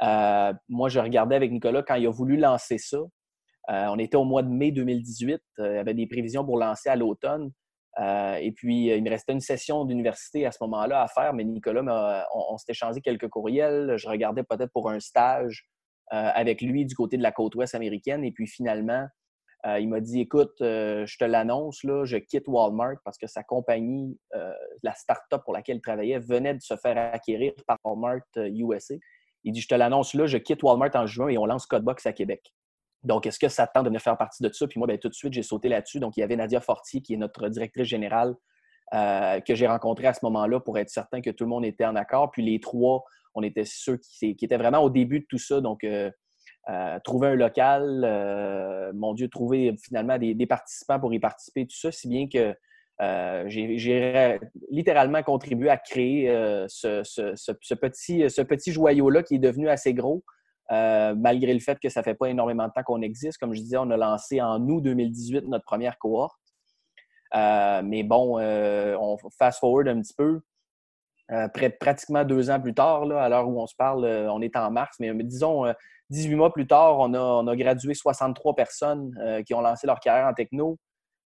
moi, 0.00 0.88
je 0.88 0.98
regardais 0.98 1.36
avec 1.36 1.52
Nicolas 1.52 1.82
quand 1.84 1.94
il 1.94 2.06
a 2.06 2.10
voulu 2.10 2.36
lancer 2.36 2.78
ça. 2.78 2.98
On 3.68 3.98
était 3.98 4.16
au 4.16 4.24
mois 4.24 4.42
de 4.42 4.48
mai 4.48 4.70
2018. 4.70 5.40
il 5.58 5.64
y 5.64 5.66
avait 5.66 5.94
des 5.94 6.06
prévisions 6.06 6.44
pour 6.44 6.58
lancer 6.58 6.88
à 6.88 6.96
l'automne. 6.96 7.50
Euh, 8.00 8.34
et 8.36 8.52
puis, 8.52 8.86
il 8.86 9.02
me 9.02 9.10
restait 9.10 9.32
une 9.32 9.40
session 9.40 9.84
d'université 9.84 10.46
à 10.46 10.52
ce 10.52 10.58
moment-là 10.62 11.02
à 11.02 11.08
faire, 11.08 11.32
mais 11.32 11.44
Nicolas, 11.44 12.26
on, 12.34 12.56
s'était 12.58 12.74
changé 12.74 13.00
quelques 13.00 13.28
courriels. 13.28 13.94
Je 13.96 14.08
regardais 14.08 14.42
peut-être 14.42 14.72
pour 14.72 14.90
un 14.90 15.00
stage 15.00 15.68
euh, 16.12 16.30
avec 16.34 16.60
lui 16.60 16.86
du 16.86 16.94
côté 16.94 17.16
de 17.16 17.22
la 17.22 17.32
côte 17.32 17.54
ouest 17.54 17.74
américaine. 17.74 18.24
Et 18.24 18.32
puis, 18.32 18.46
finalement, 18.46 19.06
euh, 19.66 19.78
il 19.78 19.88
m'a 19.88 20.00
dit 20.00 20.20
Écoute, 20.20 20.56
je 20.60 21.18
te 21.18 21.24
l'annonce, 21.24 21.80
je 21.82 22.16
quitte 22.16 22.48
Walmart 22.48 22.96
parce 23.04 23.16
que 23.16 23.26
sa 23.26 23.42
compagnie, 23.44 24.18
la 24.82 24.94
start-up 24.94 25.42
pour 25.44 25.54
laquelle 25.54 25.76
il 25.76 25.82
travaillait, 25.82 26.18
venait 26.18 26.54
de 26.54 26.62
se 26.62 26.76
faire 26.76 26.98
acquérir 27.14 27.52
par 27.66 27.78
Walmart 27.84 28.22
USA. 28.36 28.94
Il 29.44 29.52
dit 29.52 29.60
Je 29.60 29.68
te 29.68 29.74
l'annonce 29.74 30.14
là, 30.14 30.26
je 30.26 30.38
quitte 30.38 30.62
Walmart 30.62 30.90
en 30.94 31.06
juin 31.06 31.28
et 31.28 31.38
on 31.38 31.46
lance 31.46 31.66
Codebox 31.66 32.04
à 32.06 32.12
Québec. 32.12 32.52
Donc, 33.04 33.26
est-ce 33.26 33.38
que 33.38 33.48
ça 33.48 33.66
tente 33.66 33.84
de 33.84 33.88
venir 33.88 34.00
faire 34.00 34.16
partie 34.16 34.42
de 34.42 34.50
ça? 34.52 34.66
Puis 34.66 34.78
moi, 34.78 34.88
bien, 34.88 34.96
tout 34.96 35.08
de 35.08 35.14
suite, 35.14 35.32
j'ai 35.32 35.42
sauté 35.42 35.68
là-dessus. 35.68 36.00
Donc, 36.00 36.16
il 36.16 36.20
y 36.20 36.22
avait 36.22 36.36
Nadia 36.36 36.60
Fortier, 36.60 37.02
qui 37.02 37.14
est 37.14 37.18
notre 37.18 37.48
directrice 37.48 37.86
générale, 37.86 38.34
euh, 38.94 39.40
que 39.40 39.54
j'ai 39.54 39.66
rencontrée 39.66 40.06
à 40.06 40.14
ce 40.14 40.20
moment-là 40.22 40.60
pour 40.60 40.78
être 40.78 40.88
certain 40.88 41.20
que 41.20 41.30
tout 41.30 41.44
le 41.44 41.50
monde 41.50 41.64
était 41.64 41.84
en 41.84 41.96
accord. 41.96 42.30
Puis 42.30 42.42
les 42.42 42.60
trois, 42.60 43.04
on 43.34 43.42
était 43.42 43.64
ceux 43.66 43.98
qui, 43.98 44.36
étaient 44.40 44.56
vraiment 44.56 44.78
au 44.78 44.90
début 44.90 45.20
de 45.20 45.26
tout 45.28 45.38
ça. 45.38 45.60
Donc, 45.60 45.84
euh, 45.84 46.10
euh, 46.70 46.98
trouver 47.04 47.28
un 47.28 47.34
local, 47.34 48.92
mon 48.94 49.12
Dieu, 49.12 49.28
trouver 49.28 49.74
finalement 49.82 50.16
des, 50.16 50.46
participants 50.46 50.98
pour 50.98 51.12
y 51.12 51.18
participer, 51.18 51.66
tout 51.66 51.76
ça, 51.76 51.92
si 51.92 52.08
bien 52.08 52.26
que 52.26 52.54
j'ai 53.48 54.38
littéralement 54.70 55.22
contribué 55.22 55.68
à 55.68 55.76
créer 55.76 56.28
ce, 56.68 57.74
petit, 57.74 58.30
ce 58.30 58.42
petit 58.42 58.72
joyau-là 58.72 59.22
qui 59.22 59.34
est 59.34 59.40
devenu 59.40 59.68
assez 59.68 59.92
gros. 59.92 60.24
Euh, 60.72 61.14
malgré 61.14 61.52
le 61.52 61.60
fait 61.60 61.78
que 61.78 61.90
ça 61.90 62.00
ne 62.00 62.04
fait 62.04 62.14
pas 62.14 62.30
énormément 62.30 62.66
de 62.66 62.72
temps 62.72 62.82
qu'on 62.82 63.02
existe. 63.02 63.38
Comme 63.38 63.54
je 63.54 63.60
disais, 63.60 63.76
on 63.76 63.90
a 63.90 63.96
lancé 63.96 64.40
en 64.40 64.60
août 64.66 64.80
2018 64.80 65.46
notre 65.46 65.64
première 65.64 65.98
cohorte. 65.98 66.38
Euh, 67.34 67.82
mais 67.84 68.02
bon, 68.02 68.38
euh, 68.38 68.96
on 68.98 69.18
fast 69.38 69.60
forward 69.60 69.88
un 69.88 70.00
petit 70.00 70.14
peu. 70.14 70.40
près, 71.52 71.70
pratiquement 71.70 72.24
deux 72.24 72.50
ans 72.50 72.60
plus 72.60 72.74
tard, 72.74 73.02
à 73.10 73.28
l'heure 73.28 73.48
où 73.48 73.60
on 73.60 73.66
se 73.66 73.74
parle, 73.76 74.04
on 74.06 74.40
est 74.40 74.56
en 74.56 74.70
mars, 74.70 74.96
mais 75.00 75.12
disons 75.24 75.64
18 76.10 76.34
mois 76.34 76.52
plus 76.52 76.66
tard, 76.66 76.98
on 76.98 77.46
a, 77.46 77.56
gradué 77.56 77.94
63 77.94 78.54
personnes 78.54 79.42
qui 79.46 79.54
ont 79.54 79.60
lancé 79.60 79.86
leur 79.86 80.00
carrière 80.00 80.26
en 80.26 80.34
techno. 80.34 80.78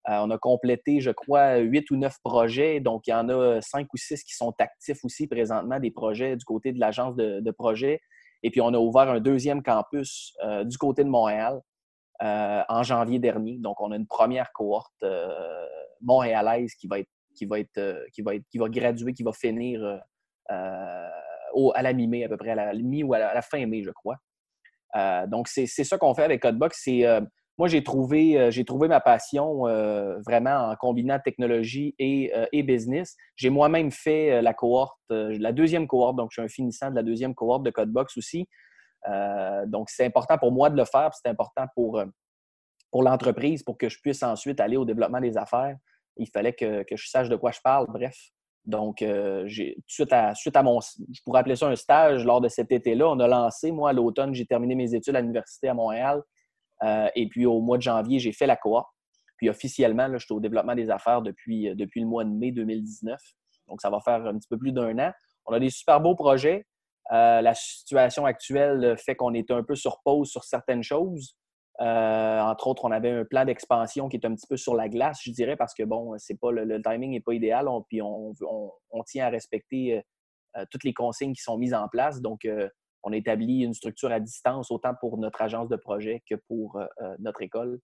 on 0.05 0.31
a 0.31 0.37
complété, 0.37 0.99
je 1.01 1.11
crois, 1.11 1.57
huit 1.57 1.89
ou 1.91 1.97
neuf 1.97 2.15
projets. 2.23 2.79
Donc, 2.79 3.07
il 3.07 3.11
y 3.11 3.13
en 3.13 3.27
a 3.29 3.61
cinq 3.61 3.87
ou 3.93 3.97
six 3.97 4.23
qui 4.23 4.35
sont 4.35 4.53
actifs 4.59 5.03
aussi 5.03 5.27
présentement, 5.27 5.79
des 5.79 5.91
projets 5.91 6.35
du 6.35 6.45
côté 6.45 6.71
de 6.71 6.79
l'agence 6.79 7.15
de 7.15 7.51
projets. 7.51 7.99
Et 8.43 8.51
puis, 8.51 8.61
on 8.61 8.73
a 8.73 8.77
ouvert 8.77 9.09
un 9.09 9.19
deuxième 9.19 9.63
campus 9.63 10.33
euh, 10.43 10.63
du 10.63 10.77
côté 10.77 11.03
de 11.03 11.09
Montréal 11.09 11.59
euh, 12.21 12.63
en 12.69 12.83
janvier 12.83 13.19
dernier. 13.19 13.57
Donc, 13.59 13.81
on 13.81 13.91
a 13.91 13.95
une 13.95 14.07
première 14.07 14.51
cohorte 14.53 14.93
euh, 15.03 15.65
montréalaise 16.01 16.73
qui 16.75 16.87
va 16.87 16.99
être 16.99 17.09
qui 17.35 17.45
va 17.45 17.59
être 17.59 18.05
qui 18.13 18.21
va 18.23 18.35
être 18.35 18.45
qui 18.49 18.57
va 18.57 18.67
graduer, 18.67 19.13
qui 19.13 19.21
va 19.23 19.31
finir 19.31 20.01
à 20.49 21.81
la 21.81 21.93
mi-mai 21.93 22.23
à 22.23 22.29
peu 22.29 22.37
près, 22.37 22.51
à 22.51 22.55
la 22.55 22.73
mi 22.73 23.03
ou 23.03 23.13
à 23.13 23.19
la, 23.19 23.41
fin 23.43 23.63
mai, 23.67 23.83
je 23.83 23.91
crois. 23.91 24.17
donc, 25.27 25.47
c'est 25.47 25.67
ça 25.67 25.99
qu'on 25.99 26.15
fait 26.15 26.23
avec 26.23 26.41
Codebox. 26.41 26.87
Moi, 27.57 27.67
j'ai 27.67 27.83
trouvé, 27.83 28.39
euh, 28.39 28.63
trouvé 28.63 28.87
ma 28.87 28.99
passion 28.99 29.67
euh, 29.67 30.19
vraiment 30.21 30.69
en 30.69 30.75
combinant 30.75 31.19
technologie 31.19 31.95
et, 31.97 32.31
euh, 32.35 32.45
et 32.51 32.61
business. 32.61 33.15
J'ai 33.35 33.49
moi-même 33.49 33.91
fait 33.91 34.41
la 34.41 34.53
cohorte, 34.53 34.99
la 35.09 35.51
deuxième 35.51 35.87
cohorte, 35.87 36.17
donc 36.17 36.29
je 36.31 36.35
suis 36.35 36.45
un 36.45 36.49
finissant 36.49 36.91
de 36.91 36.95
la 36.95 37.03
deuxième 37.03 37.33
cohorte 37.33 37.63
de 37.63 37.71
Codebox 37.71 38.17
aussi. 38.17 38.47
donc, 39.67 39.89
c'est 39.89 40.05
important 40.05 40.37
pour 40.37 40.51
moi 40.51 40.69
de 40.69 40.77
le 40.77 40.85
faire, 40.85 41.11
c'est 41.13 41.29
important 41.29 41.65
pour, 41.75 42.03
pour 42.91 43.03
l'entreprise, 43.03 43.63
pour 43.63 43.77
que 43.77 43.89
je 43.89 43.99
puisse 43.99 44.21
ensuite 44.21 44.59
aller 44.59 44.77
au 44.77 44.85
développement 44.85 45.21
des 45.21 45.37
affaires. 45.37 45.75
Il 46.17 46.27
fallait 46.27 46.53
que, 46.53 46.83
que 46.83 46.95
je 46.95 47.07
sache 47.07 47.29
de 47.29 47.35
quoi 47.35 47.51
je 47.51 47.59
parle, 47.63 47.87
bref. 47.87 48.15
Donc, 48.65 49.03
suite, 49.87 50.13
à, 50.13 50.35
suite 50.35 50.55
à 50.55 50.63
mon, 50.63 50.79
je 50.81 51.21
pourrais 51.23 51.39
appeler 51.39 51.55
ça 51.55 51.67
un 51.67 51.75
stage 51.75 52.25
lors 52.25 52.41
de 52.41 52.49
cet 52.49 52.71
été-là, 52.71 53.07
on 53.07 53.19
a 53.19 53.27
lancé, 53.27 53.71
moi, 53.71 53.91
à 53.91 53.93
l'automne, 53.93 54.33
j'ai 54.33 54.45
terminé 54.45 54.75
mes 54.75 54.93
études 54.93 55.15
à 55.15 55.21
l'Université 55.21 55.69
à 55.69 55.73
Montréal. 55.73 56.21
Euh, 56.83 57.07
et 57.15 57.27
puis 57.27 57.45
au 57.45 57.59
mois 57.59 57.77
de 57.77 57.83
janvier, 57.83 58.19
j'ai 58.19 58.31
fait 58.31 58.47
la 58.47 58.55
cohorte. 58.55 58.89
Puis 59.37 59.49
officiellement, 59.49 60.09
je 60.13 60.25
suis 60.25 60.33
au 60.33 60.39
développement 60.39 60.75
des 60.75 60.89
affaires 60.89 61.21
depuis, 61.21 61.75
depuis 61.75 62.01
le 62.01 62.07
mois 62.07 62.23
de 62.23 62.29
mai 62.29 62.51
2019. 62.51 63.19
Donc, 63.67 63.81
ça 63.81 63.89
va 63.89 63.99
faire 63.99 64.25
un 64.25 64.37
petit 64.37 64.47
peu 64.47 64.57
plus 64.57 64.71
d'un 64.71 64.97
an. 64.97 65.11
On 65.45 65.53
a 65.53 65.59
des 65.59 65.69
super 65.69 66.01
beaux 66.01 66.15
projets. 66.15 66.65
la 67.11 67.53
situation 67.53 68.25
actuelle 68.25 68.95
fait 68.97 69.15
qu'on 69.15 69.33
est 69.33 69.51
un 69.51 69.63
peu 69.63 69.75
sur 69.75 70.01
pause 70.03 70.29
sur 70.29 70.43
certaines 70.43 70.83
choses. 70.83 71.35
Euh, 71.79 72.39
entre 72.39 72.67
autres, 72.67 72.85
on 72.85 72.91
avait 72.91 73.11
un 73.11 73.23
plan 73.23 73.45
d'expansion 73.45 74.09
qui 74.09 74.17
est 74.17 74.25
un 74.25 74.33
petit 74.33 74.47
peu 74.47 74.57
sur 74.57 74.75
la 74.75 74.89
glace, 74.89 75.19
je 75.23 75.31
dirais, 75.31 75.55
parce 75.55 75.75
que 75.75 75.83
bon, 75.83 76.15
c'est 76.17 76.39
pas 76.39 76.51
le, 76.51 76.81
timing 76.81 77.11
n'est 77.11 77.19
pas 77.19 77.33
idéal, 77.33 77.67
on, 77.67 77.83
puis 77.83 78.01
on, 78.01 79.03
tient 79.05 79.27
à 79.27 79.29
respecter 79.29 80.01
euh, 80.57 80.65
toutes 80.71 80.83
les 80.83 80.93
consignes 80.93 81.33
qui 81.33 81.41
sont 81.41 81.57
mises 81.57 81.75
en 81.75 81.87
place. 81.87 82.19
Donc, 82.19 82.45
euh, 82.45 82.67
on 83.03 83.11
établit 83.11 83.63
une 83.63 83.73
structure 83.73 84.11
à 84.11 84.19
distance 84.19 84.71
autant 84.71 84.93
pour 84.99 85.17
notre 85.17 85.41
agence 85.41 85.69
de 85.69 85.75
projet 85.75 86.23
que 86.29 86.35
pour 86.47 86.79
notre 87.19 87.41
école. 87.41 87.79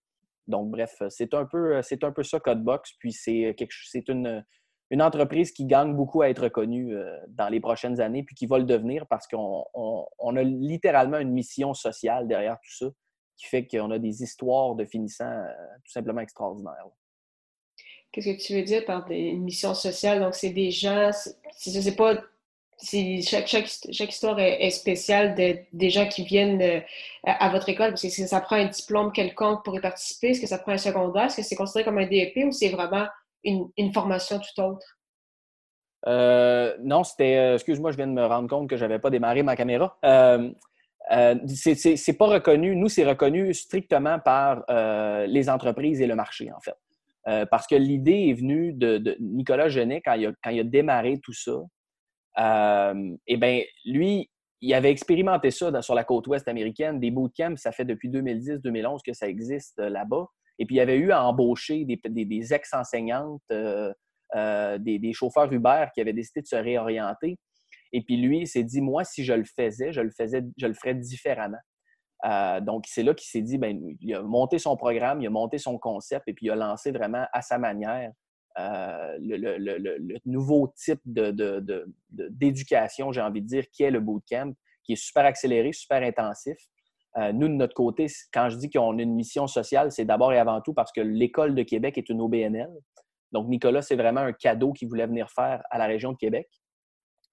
Donc, 0.46 0.70
bref, 0.70 1.02
c'est 1.08 1.32
un 1.32 1.46
peu, 1.46 1.80
c'est 1.82 2.04
un 2.04 2.12
peu 2.12 2.22
ça 2.22 2.40
Codebox. 2.40 2.92
Puis 2.98 3.12
c'est 3.12 3.54
une, 4.08 4.44
entreprise 5.00 5.52
qui 5.52 5.64
gagne 5.64 5.94
beaucoup 5.94 6.22
à 6.22 6.28
être 6.28 6.48
connue 6.48 6.94
dans 7.28 7.48
les 7.48 7.60
prochaines 7.60 8.00
années, 8.00 8.22
puis 8.22 8.34
qui 8.34 8.46
va 8.46 8.58
le 8.58 8.64
devenir 8.64 9.06
parce 9.06 9.26
qu'on 9.26 9.64
on 9.74 10.36
a 10.36 10.42
littéralement 10.42 11.18
une 11.18 11.32
mission 11.32 11.74
sociale 11.74 12.28
derrière 12.28 12.58
tout 12.60 12.86
ça 12.86 12.90
qui 13.36 13.46
fait 13.46 13.66
qu'on 13.66 13.90
a 13.90 13.98
des 13.98 14.22
histoires 14.22 14.74
de 14.74 14.84
finissants 14.84 15.24
euh, 15.24 15.48
tout 15.84 15.92
simplement 15.92 16.20
extraordinaires. 16.20 16.86
Qu'est-ce 18.12 18.28
que 18.28 18.40
tu 18.40 18.54
veux 18.54 18.62
dire 18.62 18.84
par 18.84 19.10
une 19.10 19.42
mission 19.42 19.74
sociale? 19.74 20.20
Donc, 20.20 20.34
c'est 20.34 20.50
des 20.50 20.70
gens, 20.70 21.10
c'est 21.56 21.96
pas. 21.96 22.22
Chaque, 22.82 24.10
histoire 24.10 24.38
est, 24.40 24.70
spéciale 24.70 25.34
de, 25.34 25.56
des 25.72 25.90
gens 25.90 26.06
qui 26.08 26.24
viennent 26.24 26.60
euh, 26.60 26.80
à, 27.24 27.48
votre 27.50 27.68
école. 27.68 27.90
Parce 27.90 28.02
que 28.02 28.08
ça 28.08 28.40
prend 28.40 28.56
un 28.56 28.66
diplôme 28.66 29.12
quelconque 29.12 29.64
pour 29.64 29.76
y 29.76 29.80
participer? 29.80 30.28
Est-ce 30.28 30.40
que 30.40 30.46
ça 30.46 30.58
prend 30.58 30.72
un 30.72 30.78
secondaire? 30.78 31.24
Est-ce 31.24 31.36
que 31.36 31.42
c'est 31.42 31.56
considéré 31.56 31.84
comme 31.84 31.98
un 31.98 32.06
DEP 32.06 32.44
ou 32.46 32.52
c'est 32.52 32.70
vraiment 32.70 33.06
une, 33.44 33.92
formation 33.92 34.38
tout 34.38 34.62
autre? 34.62 34.86
Euh, 36.06 36.76
non, 36.82 37.04
c'était. 37.04 37.54
excuse-moi, 37.54 37.92
je 37.92 37.96
viens 37.96 38.06
de 38.06 38.12
me 38.12 38.26
rendre 38.26 38.48
compte 38.48 38.68
que 38.68 38.76
je 38.76 38.84
n'avais 38.84 38.98
pas 38.98 39.10
démarré 39.10 39.42
ma 39.42 39.56
caméra. 39.56 39.98
Euh, 41.12 41.34
c'est 41.46 42.16
pas 42.16 42.26
reconnu. 42.26 42.76
Nous, 42.76 42.88
c'est 42.88 43.04
reconnu 43.04 43.52
strictement 43.52 44.18
par 44.18 44.64
euh, 44.70 45.26
les 45.26 45.48
entreprises 45.48 46.00
et 46.00 46.06
le 46.06 46.14
marché, 46.14 46.50
en 46.52 46.60
fait. 46.60 46.74
Euh, 47.26 47.46
parce 47.46 47.66
que 47.66 47.74
l'idée 47.74 48.28
est 48.28 48.34
venue 48.34 48.72
de, 48.72 49.16
Nicolas 49.20 49.68
Genet 49.68 50.02
quand 50.04 50.14
il 50.14 50.60
a 50.60 50.64
démarré 50.64 51.20
tout 51.22 51.32
ça. 51.32 51.52
Eh 52.36 53.36
bien, 53.36 53.62
lui, 53.84 54.30
il 54.60 54.74
avait 54.74 54.90
expérimenté 54.90 55.50
ça 55.50 55.82
sur 55.82 55.94
la 55.94 56.04
côte 56.04 56.26
ouest 56.26 56.48
américaine, 56.48 57.00
des 57.00 57.10
bootcamps, 57.10 57.56
ça 57.56 57.72
fait 57.72 57.84
depuis 57.84 58.08
2010-2011 58.08 59.00
que 59.04 59.12
ça 59.12 59.28
existe 59.28 59.78
là-bas. 59.78 60.26
Et 60.58 60.66
puis, 60.66 60.76
il 60.76 60.80
avait 60.80 60.96
eu 60.96 61.10
à 61.10 61.24
embaucher 61.24 61.84
des, 61.84 62.54
ex-enseignantes, 62.54 63.42
des, 63.50 64.98
des, 64.98 65.12
chauffeurs 65.12 65.52
Uber 65.52 65.86
qui 65.94 66.00
avaient 66.00 66.12
décidé 66.12 66.40
de 66.42 66.46
se 66.46 66.56
réorienter. 66.56 67.38
Et 67.94 68.02
puis 68.02 68.16
lui, 68.16 68.40
il 68.40 68.48
s'est 68.48 68.64
dit, 68.64 68.80
moi, 68.80 69.04
si 69.04 69.24
je 69.24 69.32
le 69.32 69.44
faisais, 69.44 69.92
je 69.92 70.00
le 70.00 70.10
faisais, 70.10 70.42
je 70.58 70.66
le 70.66 70.74
ferais 70.74 70.94
différemment. 70.94 71.60
Euh, 72.24 72.60
donc, 72.60 72.86
c'est 72.88 73.04
là 73.04 73.14
qu'il 73.14 73.28
s'est 73.28 73.40
dit, 73.40 73.56
ben, 73.56 73.80
il 74.00 74.14
a 74.14 74.22
monté 74.22 74.58
son 74.58 74.76
programme, 74.76 75.20
il 75.20 75.26
a 75.28 75.30
monté 75.30 75.58
son 75.58 75.78
concept 75.78 76.26
et 76.26 76.34
puis 76.34 76.46
il 76.46 76.50
a 76.50 76.56
lancé 76.56 76.90
vraiment 76.90 77.26
à 77.32 77.40
sa 77.40 77.56
manière 77.56 78.10
euh, 78.58 79.16
le, 79.20 80.18
nouveau 80.24 80.72
type 80.76 81.00
d'éducation, 82.10 83.12
j'ai 83.12 83.20
envie 83.20 83.42
de 83.42 83.46
dire, 83.46 83.64
qui 83.72 83.82
est 83.82 83.90
le 83.90 84.00
bootcamp, 84.00 84.52
qui 84.84 84.92
est 84.92 85.02
super 85.02 85.24
accéléré, 85.24 85.72
super 85.72 86.02
intensif. 86.02 86.56
Euh, 87.16 87.32
nous, 87.32 87.48
de 87.48 87.54
notre 87.54 87.74
côté, 87.74 88.06
quand 88.32 88.48
je 88.50 88.56
dis 88.56 88.70
qu'on 88.70 88.98
a 88.98 89.02
une 89.02 89.14
mission 89.14 89.46
sociale, 89.46 89.92
c'est 89.92 90.04
d'abord 90.04 90.32
et 90.32 90.38
avant 90.38 90.60
tout 90.60 90.74
parce 90.74 90.92
que 90.92 91.00
l'École 91.00 91.54
de 91.54 91.62
Québec 91.62 91.96
est 91.98 92.08
une 92.08 92.20
OBNL. 92.20 92.70
Donc, 93.32 93.48
Nicolas, 93.48 93.82
c'est 93.82 93.96
vraiment 93.96 94.20
un 94.20 94.32
cadeau 94.32 94.72
qu'il 94.72 94.88
voulait 94.88 95.06
venir 95.06 95.30
faire 95.30 95.62
à 95.70 95.78
la 95.78 95.86
région 95.86 96.12
de 96.12 96.16
Québec. 96.16 96.48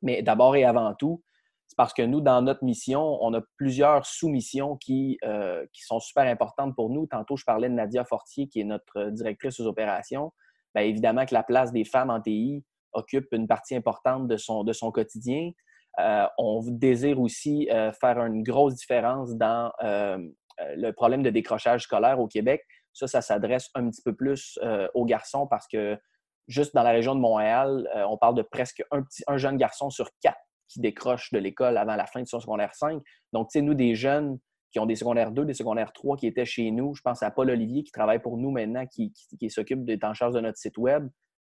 Mais 0.01 0.21
d'abord 0.21 0.55
et 0.55 0.63
avant 0.63 0.93
tout, 0.95 1.23
c'est 1.67 1.77
parce 1.77 1.93
que 1.93 2.01
nous, 2.01 2.21
dans 2.21 2.41
notre 2.41 2.63
mission, 2.63 3.17
on 3.21 3.33
a 3.33 3.41
plusieurs 3.57 4.05
sous-missions 4.05 4.77
qui, 4.77 5.17
euh, 5.23 5.65
qui 5.73 5.83
sont 5.83 5.99
super 5.99 6.23
importantes 6.25 6.75
pour 6.75 6.89
nous. 6.89 7.07
Tantôt, 7.07 7.37
je 7.37 7.45
parlais 7.45 7.69
de 7.69 7.73
Nadia 7.73 8.03
Fortier, 8.03 8.47
qui 8.47 8.61
est 8.61 8.65
notre 8.65 9.09
directrice 9.11 9.59
aux 9.59 9.67
opérations. 9.67 10.33
Bien, 10.75 10.85
évidemment 10.85 11.25
que 11.25 11.33
la 11.33 11.43
place 11.43 11.71
des 11.71 11.83
femmes 11.83 12.09
en 12.09 12.21
TI 12.21 12.63
occupe 12.93 13.27
une 13.31 13.47
partie 13.47 13.75
importante 13.75 14.27
de 14.27 14.37
son, 14.37 14.63
de 14.63 14.73
son 14.73 14.91
quotidien. 14.91 15.51
Euh, 15.99 16.25
on 16.37 16.61
désire 16.65 17.19
aussi 17.19 17.69
euh, 17.69 17.91
faire 17.93 18.17
une 18.19 18.43
grosse 18.43 18.75
différence 18.75 19.35
dans 19.35 19.71
le 19.81 20.91
problème 20.91 21.23
de 21.23 21.29
décrochage 21.29 21.83
scolaire 21.83 22.19
au 22.19 22.27
Québec. 22.27 22.63
Ça, 22.93 23.07
ça 23.07 23.21
s'adresse 23.21 23.69
un 23.73 23.89
petit 23.89 24.01
peu 24.01 24.15
plus 24.15 24.59
aux 24.93 25.05
garçons 25.05 25.47
parce 25.47 25.67
que 25.67 25.97
juste 26.51 26.75
dans 26.75 26.83
la 26.83 26.91
région 26.91 27.15
de 27.15 27.19
Montréal, 27.19 27.89
euh, 27.95 28.03
on 28.09 28.17
parle 28.17 28.35
de 28.35 28.41
presque 28.41 28.83
un, 28.91 29.01
petit, 29.01 29.23
un 29.27 29.37
jeune 29.37 29.57
garçon 29.57 29.89
sur 29.89 30.09
quatre 30.21 30.39
qui 30.67 30.79
décroche 30.79 31.31
de 31.31 31.39
l'école 31.39 31.77
avant 31.77 31.95
la 31.95 32.05
fin 32.05 32.21
de 32.21 32.27
son 32.27 32.39
secondaire 32.39 32.73
5. 32.73 33.01
Donc, 33.33 33.49
tu 33.49 33.59
sais, 33.59 33.61
nous, 33.61 33.73
des 33.73 33.95
jeunes 33.95 34.39
qui 34.71 34.79
ont 34.79 34.85
des 34.85 34.95
secondaires 34.95 35.31
2, 35.31 35.45
des 35.45 35.53
secondaires 35.53 35.91
3 35.93 36.17
qui 36.17 36.27
étaient 36.27 36.45
chez 36.45 36.71
nous, 36.71 36.95
je 36.95 37.01
pense 37.01 37.21
à 37.23 37.31
Paul 37.31 37.49
Olivier 37.49 37.83
qui 37.83 37.91
travaille 37.91 38.19
pour 38.19 38.37
nous 38.37 38.51
maintenant, 38.51 38.85
qui, 38.85 39.13
s'occupe 39.49 39.83
d'être 39.83 40.03
en 40.03 40.13
charge 40.13 40.33
de 40.33 40.39
notre 40.39 40.57
site 40.57 40.77
web. 40.77 41.07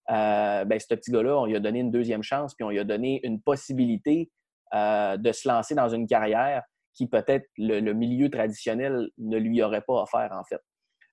Euh, 0.09 0.65
ben, 0.65 0.79
ce 0.79 0.93
petit 0.93 1.11
gars-là, 1.11 1.37
on 1.37 1.45
lui 1.45 1.55
a 1.55 1.59
donné 1.59 1.79
une 1.79 1.91
deuxième 1.91 2.23
chance, 2.23 2.53
puis 2.53 2.63
on 2.65 2.69
lui 2.69 2.79
a 2.79 2.83
donné 2.83 3.21
une 3.23 3.41
possibilité 3.41 4.29
euh, 4.73 5.17
de 5.17 5.31
se 5.31 5.47
lancer 5.47 5.75
dans 5.75 5.89
une 5.89 6.07
carrière 6.07 6.63
qui 6.93 7.07
peut-être 7.07 7.47
le, 7.57 7.93
milieu 7.93 8.29
traditionnel 8.29 9.09
ne 9.17 9.37
lui 9.37 9.63
aurait 9.63 9.81
pas 9.81 10.01
offert, 10.01 10.29
en 10.31 10.43
fait. 10.43 10.61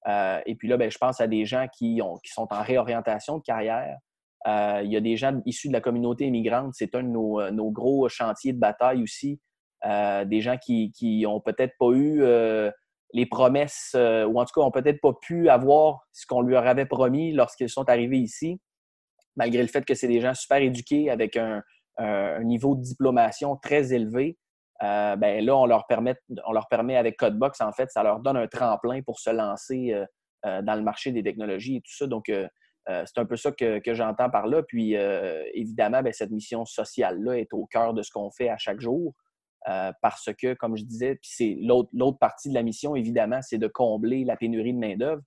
Euh, 0.09 0.41
et 0.47 0.55
puis 0.57 0.69
là, 0.69 0.77
ben, 0.77 0.91
je 0.91 0.99
pense 0.99 1.21
à 1.21 1.27
des 1.27 1.45
gens 1.45 1.67
qui, 1.73 2.01
sont 2.25 2.49
en 2.51 2.63
réorientation 2.63 3.39
de 3.39 3.43
carrière. 3.43 3.97
Il 4.47 4.91
y 4.91 4.97
a 4.97 5.01
des 5.01 5.17
gens 5.17 5.41
issus 5.47 5.69
de 5.69 5.75
la 5.75 5.81
communauté 5.81 6.27
immigrante. 6.27 6.73
C'est 6.75 6.95
un 6.95 7.03
de 7.03 7.09
nos, 7.09 7.41
euh, 7.41 7.71
gros 7.71 8.09
chantiers 8.09 8.53
de 8.53 8.59
bataille 8.59 9.03
aussi. 9.03 9.41
Des 9.85 10.41
gens 10.41 10.57
qui 10.59 11.23
n'ont 11.23 11.41
peut-être 11.41 11.75
pas 11.79 11.91
eu 11.93 12.23
les 13.13 13.27
promesses, 13.27 13.95
ou 13.95 14.41
en 14.41 14.45
tout 14.45 14.53
cas, 14.55 14.61
n'ont 14.61 14.71
peut-être 14.71 15.01
pas 15.01 15.13
pu 15.21 15.49
avoir 15.49 16.07
ce 16.13 16.27
qu'on 16.27 16.43
leur 16.43 16.67
avait 16.67 16.87
promis 16.87 17.33
lorsqu'ils 17.33 17.71
sont 17.71 17.89
arrivés 17.89 18.19
ici, 18.19 18.61
malgré 19.37 19.63
le 19.63 19.69
fait 19.69 19.85
que 19.85 19.95
c'est 19.95 20.09
des 20.09 20.21
gens 20.21 20.35
super 20.35 20.59
éduqués 20.59 21.11
avec 21.11 21.37
un 21.37 22.43
niveau 22.43 22.77
de 22.77 22.83
diplomation 22.83 23.57
très 23.57 23.93
élevé. 23.93 24.37
Euh, 24.83 25.17
ben 25.17 25.45
là, 25.45 25.57
on 25.57 25.67
leur, 25.67 25.87
permet, 25.87 26.15
on 26.47 26.53
leur 26.53 26.69
permet 26.69 26.97
avec 26.97 27.17
Codebox, 27.19 27.61
en 27.61 27.73
fait, 27.73 27.91
ça 27.91 28.03
leur 28.03 28.21
donne 28.21 28.37
un 28.37 28.47
tremplin 28.47 29.03
pour 29.03 29.19
se 29.19 29.31
lancer 29.31 29.93
euh, 29.93 30.07
euh, 30.47 30.63
dans 30.63 30.75
le 30.75 30.83
marché 30.83 31.13
des 31.13 31.23
technologies 31.23 31.77
et 31.77 31.81
tout 31.81 31.95
ça. 31.95 32.07
Donc, 32.07 32.31
c'est 32.87 33.19
un 33.19 33.25
peu 33.27 33.37
ça 33.37 33.53
que, 33.53 33.81
j'entends 33.87 34.31
par 34.31 34.49
là. 34.49 34.63
Puis, 34.65 34.95
évidemment, 35.55 36.03
ben, 36.03 36.13
cette 36.13 36.31
mission 36.31 36.65
sociale-là 36.65 37.39
est 37.39 37.53
au 37.53 37.67
cœur 37.67 37.95
de 37.95 38.03
ce 38.03 38.11
qu'on 38.11 38.31
fait 38.33 38.49
à 38.49 38.57
chaque 38.59 38.81
jour. 38.81 39.15
Parce 39.65 40.31
que, 40.39 40.55
comme 40.55 40.77
je 40.77 40.85
disais, 40.85 41.19
c'est 41.23 41.57
l'autre 41.61 42.19
partie 42.19 42.49
de 42.49 42.55
la 42.55 42.63
mission, 42.63 42.97
évidemment, 42.97 43.41
c'est 43.43 43.59
de 43.59 43.69
combler 43.69 44.25
la 44.25 44.37
pénurie 44.37 44.73
de 44.73 44.79
main-d'œuvre. 44.79 45.23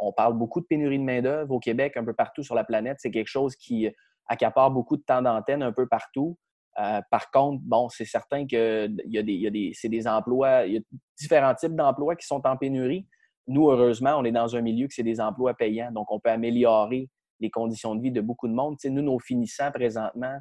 on 0.00 0.12
parle 0.12 0.34
beaucoup 0.38 0.60
de 0.60 0.66
pénurie 0.66 0.98
de 0.98 1.04
main-d'œuvre 1.04 1.52
au 1.52 1.60
Québec, 1.60 1.96
un 1.96 2.04
peu 2.04 2.14
partout 2.14 2.42
sur 2.42 2.54
la 2.54 2.64
planète. 2.64 2.96
C'est 3.00 3.10
quelque 3.10 3.28
chose 3.28 3.54
qui 3.56 3.88
accapare 4.28 4.70
beaucoup 4.70 4.96
de 4.96 5.02
temps 5.02 5.22
d'antenne 5.22 5.62
un 5.62 5.72
peu 5.72 5.86
partout. 5.86 6.38
Euh, 6.78 7.00
par 7.10 7.30
contre, 7.30 7.62
bon, 7.64 7.88
c'est 7.88 8.04
certain 8.04 8.46
que 8.46 8.88
y 9.06 9.18
a 9.18 9.72
c'est 9.74 9.88
des 9.88 10.08
emplois, 10.08 10.66
il 10.66 10.74
y 10.74 10.76
a 10.78 10.80
différents 11.18 11.54
types 11.54 11.76
d'emplois 11.76 12.16
qui 12.16 12.26
sont 12.26 12.44
en 12.46 12.56
pénurie. 12.56 13.06
Nous, 13.46 13.70
heureusement, 13.70 14.16
on 14.18 14.24
est 14.24 14.32
dans 14.32 14.56
un 14.56 14.60
milieu 14.60 14.88
que 14.88 14.94
c'est 14.94 15.02
des 15.02 15.20
emplois 15.20 15.54
payants, 15.54 15.92
donc 15.92 16.10
on 16.10 16.18
peut 16.18 16.30
améliorer 16.30 17.08
les 17.40 17.50
conditions 17.50 17.94
de 17.94 18.02
vie 18.02 18.10
de 18.10 18.20
beaucoup 18.20 18.48
de 18.48 18.54
monde. 18.54 18.76
nous, 18.84 19.02
nos 19.02 19.18
finissants 19.18 19.70
présentement, 19.70 20.38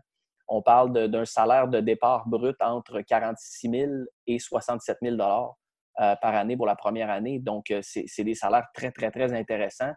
on 0.48 0.62
parle 0.62 1.10
d'un 1.10 1.26
salaire 1.26 1.68
de 1.68 1.80
départ 1.80 2.28
brut 2.28 2.56
entre 2.62 3.02
46 3.02 3.70
000 3.70 3.92
et 4.28 4.40
67 4.40 4.98
000 5.02 5.16
dollars 5.16 5.56
euh, 6.02 6.16
par 6.22 6.36
année 6.36 6.58
pour 6.58 6.66
la 6.66 6.76
première 6.76 7.10
année. 7.10 7.40
Donc, 7.40 7.72
euh, 7.72 7.80
c'est 7.82 8.24
des 8.24 8.36
salaires 8.36 8.68
très, 8.74 8.92
très, 8.92 9.12
très 9.12 9.34
intéressants. 9.34 9.94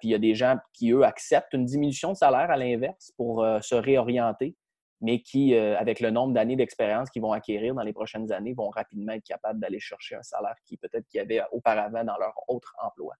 puis 0.00 0.08
il 0.08 0.10
y 0.10 0.14
a 0.14 0.18
des 0.18 0.34
gens 0.34 0.56
qui, 0.72 0.90
eux, 0.92 1.04
acceptent 1.04 1.52
une 1.52 1.64
diminution 1.64 2.12
de 2.12 2.16
salaire 2.16 2.50
à 2.50 2.56
l'inverse 2.56 3.12
pour 3.16 3.46
se 3.60 3.74
réorienter 3.74 4.56
mais 5.00 5.20
qui, 5.20 5.54
euh, 5.54 5.78
avec 5.78 6.00
le 6.00 6.10
nombre 6.10 6.32
d'années 6.32 6.56
d'expérience 6.56 7.10
qu'ils 7.10 7.22
vont 7.22 7.32
acquérir 7.32 7.74
dans 7.74 7.82
les 7.82 7.92
prochaines 7.92 8.32
années, 8.32 8.54
vont 8.54 8.70
rapidement 8.70 9.12
être 9.12 9.24
capables 9.24 9.60
d'aller 9.60 9.80
chercher 9.80 10.16
un 10.16 10.22
salaire 10.22 10.56
qui 10.64 10.76
peut-être 10.76 11.06
qu'ils 11.08 11.20
avaient 11.20 11.42
auparavant 11.52 12.04
dans 12.04 12.16
leur 12.16 12.34
autre 12.48 12.74
emploi. 12.82 13.14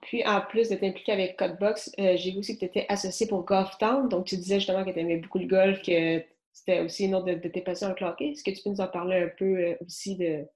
Puis, 0.00 0.26
en 0.26 0.40
plus 0.40 0.68
d'être 0.68 0.82
impliqué 0.82 1.12
avec 1.12 1.36
Codebox, 1.36 1.92
euh, 1.98 2.16
j'ai 2.16 2.32
vu 2.32 2.38
aussi 2.38 2.54
que 2.54 2.60
tu 2.60 2.66
étais 2.66 2.86
associé 2.88 3.26
pour 3.26 3.44
Golftown. 3.44 4.08
Donc, 4.08 4.26
tu 4.26 4.36
disais 4.36 4.56
justement 4.56 4.84
que 4.84 4.90
tu 4.90 4.98
aimais 4.98 5.18
beaucoup 5.18 5.38
le 5.38 5.46
golf, 5.46 5.82
que 5.82 6.22
c'était 6.52 6.80
aussi 6.80 7.04
une 7.04 7.14
autre 7.14 7.26
de, 7.26 7.48
tes 7.48 7.60
passions 7.60 7.88
avec 7.88 8.00
le 8.00 8.06
hockey. 8.06 8.30
Est-ce 8.30 8.42
que 8.42 8.50
tu 8.50 8.62
peux 8.62 8.70
nous 8.70 8.80
en 8.80 8.88
parler 8.88 9.24
un 9.24 9.30
peu 9.36 9.44
euh, 9.44 9.74
aussi 9.84 10.16
de, 10.16 10.46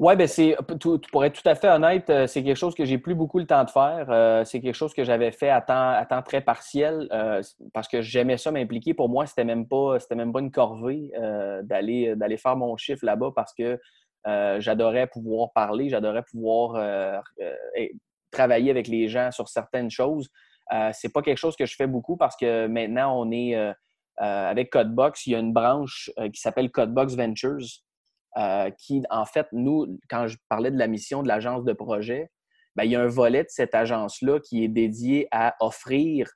oui, 0.00 0.16
ben 0.16 0.26
c'est 0.26 0.56
pour 1.12 1.26
être 1.26 1.42
tout 1.42 1.46
à 1.46 1.54
fait 1.54 1.68
honnête, 1.68 2.08
euh, 2.08 2.26
c'est 2.26 2.42
quelque 2.42 2.56
chose 2.56 2.74
que 2.74 2.86
j'ai 2.86 2.96
plus 2.96 3.14
beaucoup 3.14 3.38
le 3.38 3.44
temps 3.44 3.64
de 3.64 3.68
faire. 3.68 4.46
C'est 4.46 4.62
quelque 4.62 4.74
chose 4.74 4.94
que 4.94 5.04
j'avais 5.04 5.30
fait 5.30 5.50
à 5.50 5.60
temps, 5.60 6.22
très 6.22 6.40
partiel 6.40 7.06
parce 7.74 7.86
que 7.86 8.00
j'aimais 8.00 8.38
ça 8.38 8.50
m'impliquer. 8.50 8.94
Pour 8.94 9.10
moi, 9.10 9.26
c'était 9.26 9.44
même 9.44 9.68
pas 9.68 10.00
c'était 10.00 10.14
même 10.14 10.32
pas 10.32 10.40
une 10.40 10.50
corvée 10.50 11.12
d'aller 11.64 12.16
d'aller 12.16 12.38
faire 12.38 12.56
mon 12.56 12.78
chiffre 12.78 13.04
là-bas 13.04 13.32
parce 13.36 13.52
que 13.52 13.78
j'adorais 14.24 15.06
pouvoir 15.06 15.52
parler, 15.52 15.90
j'adorais 15.90 16.22
pouvoir 16.22 17.22
travailler 18.30 18.70
avec 18.70 18.88
les 18.88 19.08
gens 19.08 19.30
sur 19.30 19.48
certaines 19.48 19.90
choses. 19.90 20.28
Euh, 20.72 20.90
c'est 20.92 21.12
pas 21.12 21.22
quelque 21.22 21.38
chose 21.38 21.56
que 21.56 21.66
je 21.66 21.74
fais 21.74 21.86
beaucoup 21.86 22.16
parce 22.16 22.36
que 22.36 22.66
maintenant, 22.66 23.18
on 23.20 23.30
est 23.30 23.56
euh, 23.56 23.72
avec 24.18 24.70
Codebox, 24.70 25.26
il 25.26 25.32
y 25.32 25.34
a 25.34 25.38
une 25.38 25.52
branche 25.52 26.10
qui 26.32 26.40
s'appelle 26.40 26.70
Codebox 26.70 27.14
Ventures, 27.14 27.66
qui, 28.78 29.02
en 29.08 29.24
fait, 29.24 29.46
nous, 29.52 29.98
quand 30.10 30.26
je 30.26 30.36
parlais 30.48 30.70
de 30.70 30.78
la 30.78 30.88
mission 30.88 31.22
de 31.22 31.28
l'agence 31.28 31.64
de 31.64 31.72
projet, 31.72 32.30
ben, 32.76 32.84
il 32.84 32.90
y 32.90 32.96
a 32.96 33.00
un 33.00 33.08
volet 33.08 33.42
de 33.42 33.48
cette 33.48 33.74
agence-là 33.74 34.38
qui 34.40 34.62
est 34.62 34.68
dédié 34.68 35.26
à 35.32 35.54
offrir 35.60 36.30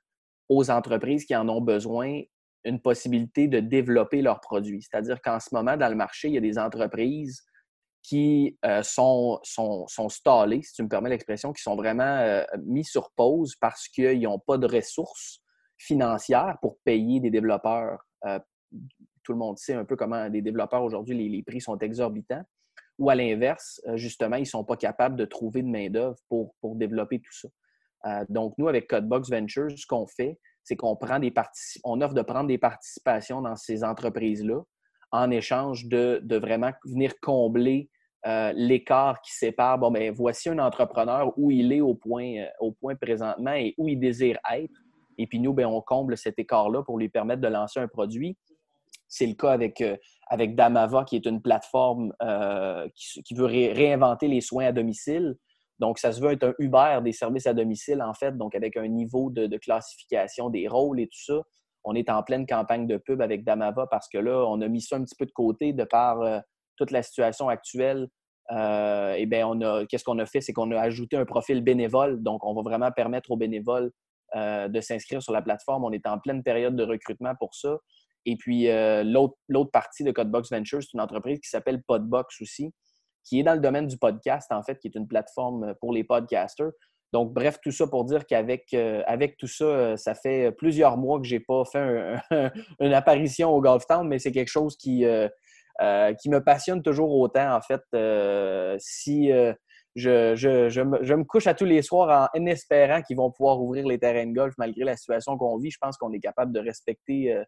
aux 0.49 0.69
entreprises 0.69 1.25
qui 1.25 1.35
en 1.35 1.47
ont 1.49 1.61
besoin 1.61 2.21
une 2.63 2.81
possibilité 2.81 3.47
de 3.47 3.59
développer 3.59 4.21
leurs 4.21 4.41
produits. 4.41 4.81
C'est-à-dire 4.81 5.21
qu'en 5.21 5.39
ce 5.39 5.49
moment, 5.53 5.77
dans 5.77 5.89
le 5.89 5.95
marché, 5.95 6.27
il 6.27 6.33
y 6.33 6.37
a 6.37 6.41
des 6.41 6.57
entreprises 6.57 7.43
qui 8.07 8.55
euh, 8.65 8.83
sont, 8.83 9.39
sont, 9.41 9.87
sont, 9.87 10.09
stallés, 10.09 10.61
si 10.61 10.73
tu 10.73 10.83
me 10.83 10.87
permets 10.87 11.09
l'expression, 11.09 11.53
qui 11.53 11.63
sont 11.63 11.75
vraiment 11.75 12.03
euh, 12.03 12.43
mis 12.63 12.83
sur 12.83 13.09
pause 13.15 13.55
parce 13.59 13.87
qu'ils 13.87 14.21
n'ont 14.21 14.37
pas 14.37 14.59
de 14.59 14.67
ressources 14.67 15.41
financières 15.79 16.57
pour 16.61 16.77
payer 16.83 17.19
des 17.19 17.31
développeurs. 17.31 17.99
Euh, 18.25 18.39
tout 19.23 19.31
le 19.31 19.39
monde 19.39 19.57
sait 19.57 19.73
un 19.73 19.85
peu 19.85 19.95
comment 19.95 20.27
les 20.27 20.43
développeurs 20.43 20.83
aujourd'hui, 20.83 21.29
les, 21.29 21.41
prix 21.41 21.61
sont 21.61 21.79
exorbitants. 21.79 22.43
Ou 22.99 23.09
à 23.09 23.15
l'inverse, 23.15 23.81
justement, 23.95 24.35
ils 24.35 24.41
ne 24.41 24.45
sont 24.45 24.63
pas 24.63 24.77
capables 24.77 25.15
de 25.15 25.25
trouver 25.25 25.63
de 25.63 25.67
main-d'œuvre 25.67 26.17
pour, 26.29 26.53
pour 26.61 26.75
développer 26.75 27.19
tout 27.19 27.33
ça. 27.33 28.23
donc, 28.29 28.53
nous, 28.57 28.67
avec 28.67 28.87
Codebox 28.87 29.29
Ventures, 29.31 29.71
ce 29.75 29.85
qu'on 29.87 30.05
fait, 30.05 30.39
c'est 30.63 30.75
qu'on 30.75 30.95
prend 30.95 31.19
des 31.19 31.33
on 31.83 31.99
offre 32.01 32.13
de 32.13 32.21
prendre 32.21 32.47
des 32.47 32.57
participations 32.57 33.41
dans 33.41 33.55
ces 33.55 33.83
entreprises-là 33.83 34.61
en 35.11 35.31
échange 35.31 35.87
de, 35.87 36.21
de, 36.23 36.37
vraiment 36.37 36.71
venir 36.85 37.13
combler 37.19 37.89
euh, 38.27 38.51
l'écart 38.55 39.21
qui 39.21 39.31
sépare, 39.33 39.77
bon, 39.77 39.91
ben, 39.91 40.11
voici 40.11 40.49
un 40.49 40.57
entrepreneur 40.57 41.31
où 41.37 41.51
il 41.51 41.71
est 41.71 41.81
au 41.81 41.93
point, 41.93 42.37
euh, 42.37 42.47
au 42.59 42.71
point 42.71 42.95
présentement 42.95 43.53
et 43.53 43.75
où 43.77 43.87
il 43.87 43.99
désire 43.99 44.39
être. 44.51 44.73
Et 45.19 45.27
puis 45.27 45.39
nous, 45.39 45.53
ben, 45.53 45.67
on 45.67 45.79
comble 45.79 46.17
cet 46.17 46.39
écart-là 46.39 46.81
pour 46.81 46.97
lui 46.97 47.07
permettre 47.07 47.41
de 47.41 47.47
lancer 47.47 47.79
un 47.79 47.87
produit. 47.87 48.35
C'est 49.07 49.27
le 49.27 49.35
cas 49.35 49.51
avec, 49.51 49.79
euh, 49.81 49.95
avec 50.27 50.55
Damava, 50.55 51.03
qui 51.03 51.17
est 51.17 51.25
une 51.27 51.39
plateforme 51.39 52.13
qui, 52.95 53.33
veut 53.35 53.45
réinventer 53.45 54.27
les 54.27 54.41
soins 54.41 54.65
à 54.65 54.71
domicile. 54.71 55.35
Donc, 55.77 55.99
ça 55.99 56.11
se 56.11 56.19
veut 56.19 56.31
être 56.31 56.45
un 56.45 56.53
Uber 56.57 57.01
des 57.03 57.11
services 57.11 57.45
à 57.45 57.53
domicile, 57.53 58.01
en 58.01 58.13
fait, 58.15 58.35
donc 58.35 58.55
avec 58.55 58.75
un 58.75 58.87
niveau 58.87 59.29
de, 59.29 59.45
de 59.45 59.57
classification 59.57 60.49
des 60.49 60.67
rôles 60.67 60.99
et 60.99 61.07
tout 61.07 61.23
ça. 61.23 61.41
On 61.83 61.93
est 61.93 62.09
en 62.09 62.23
pleine 62.23 62.47
campagne 62.47 62.87
de 62.87 62.97
pub 62.97 63.21
avec 63.21 63.43
Damava 63.43 63.85
parce 63.85 64.09
que 64.09 64.17
là, 64.17 64.47
on 64.47 64.61
a 64.61 64.67
mis 64.67 64.81
ça 64.81 64.95
un 64.95 65.03
petit 65.03 65.15
peu 65.15 65.27
de 65.27 65.31
côté 65.31 65.73
de 65.73 65.83
par 65.83 66.41
toute 66.75 66.91
la 66.91 67.03
situation 67.03 67.49
actuelle, 67.49 68.07
euh, 68.51 69.15
eh 69.17 69.25
bien, 69.25 69.49
qu'est-ce 69.89 70.03
qu'on 70.03 70.19
a 70.19 70.25
fait? 70.25 70.41
C'est 70.41 70.53
qu'on 70.53 70.71
a 70.71 70.79
ajouté 70.79 71.17
un 71.17 71.25
profil 71.25 71.61
bénévole. 71.61 72.21
Donc, 72.21 72.45
on 72.45 72.53
va 72.53 72.61
vraiment 72.61 72.91
permettre 72.91 73.31
aux 73.31 73.37
bénévoles 73.37 73.91
euh, 74.35 74.67
de 74.67 74.81
s'inscrire 74.81 75.21
sur 75.21 75.33
la 75.33 75.41
plateforme. 75.41 75.83
On 75.83 75.91
est 75.91 76.05
en 76.07 76.19
pleine 76.19 76.43
période 76.43 76.75
de 76.75 76.83
recrutement 76.83 77.33
pour 77.39 77.55
ça. 77.55 77.77
Et 78.25 78.35
puis, 78.37 78.69
euh, 78.69 79.03
l'autre, 79.03 79.71
partie 79.71 80.03
de 80.03 80.11
Codebox 80.11 80.51
Ventures, 80.51 80.81
c'est 80.81 80.93
une 80.93 81.01
entreprise 81.01 81.39
qui 81.39 81.49
s'appelle 81.49 81.81
Podbox 81.83 82.41
aussi, 82.41 82.73
qui 83.23 83.39
est 83.39 83.43
dans 83.43 83.53
le 83.53 83.59
domaine 83.59 83.87
du 83.87 83.97
podcast, 83.97 84.51
en 84.51 84.63
fait, 84.63 84.79
qui 84.79 84.87
est 84.87 84.95
une 84.95 85.07
plateforme 85.07 85.75
pour 85.79 85.93
les 85.93 86.03
podcasters. 86.03 86.71
Donc, 87.13 87.33
bref, 87.33 87.59
tout 87.63 87.71
ça 87.71 87.87
pour 87.87 88.03
dire 88.03 88.25
qu'avec 88.25 88.73
avec 88.73 89.37
tout 89.37 89.47
ça, 89.47 89.95
ça 89.95 90.15
fait 90.15 90.51
plusieurs 90.51 90.97
mois 90.97 91.19
que 91.19 91.25
je 91.25 91.35
n'ai 91.35 91.39
pas 91.39 91.63
fait 91.63 92.15
une 92.79 92.93
apparition 92.93 93.51
au 93.51 93.61
Golf 93.61 93.85
Town, 93.87 94.07
mais 94.07 94.19
c'est 94.19 94.31
quelque 94.31 94.49
chose 94.49 94.75
qui, 94.75 95.05
qui 95.79 96.29
me 96.29 96.39
passionne 96.39 96.81
toujours 96.81 97.11
autant, 97.11 97.55
en 97.55 97.61
fait. 97.61 97.81
Euh, 97.93 98.75
si 98.79 99.31
euh, 99.31 99.53
je, 99.95 100.35
je, 100.35 100.69
je, 100.69 100.81
me, 100.81 101.03
je, 101.03 101.13
me, 101.13 101.23
couche 101.23 101.47
à 101.47 101.53
tous 101.53 101.65
les 101.65 101.81
soirs 101.81 102.29
en, 102.33 102.45
espérant 102.45 103.01
qu'ils 103.01 103.17
vont 103.17 103.31
pouvoir 103.31 103.61
ouvrir 103.61 103.87
les 103.87 103.99
terrains 103.99 104.25
de 104.25 104.33
golf 104.33 104.53
malgré 104.57 104.83
la 104.83 104.95
situation 104.95 105.37
qu'on 105.37 105.57
vit, 105.57 105.71
je 105.71 105.77
pense 105.79 105.97
qu'on 105.97 106.11
est 106.11 106.19
capable 106.19 106.51
de 106.51 106.59
respecter 106.59 107.41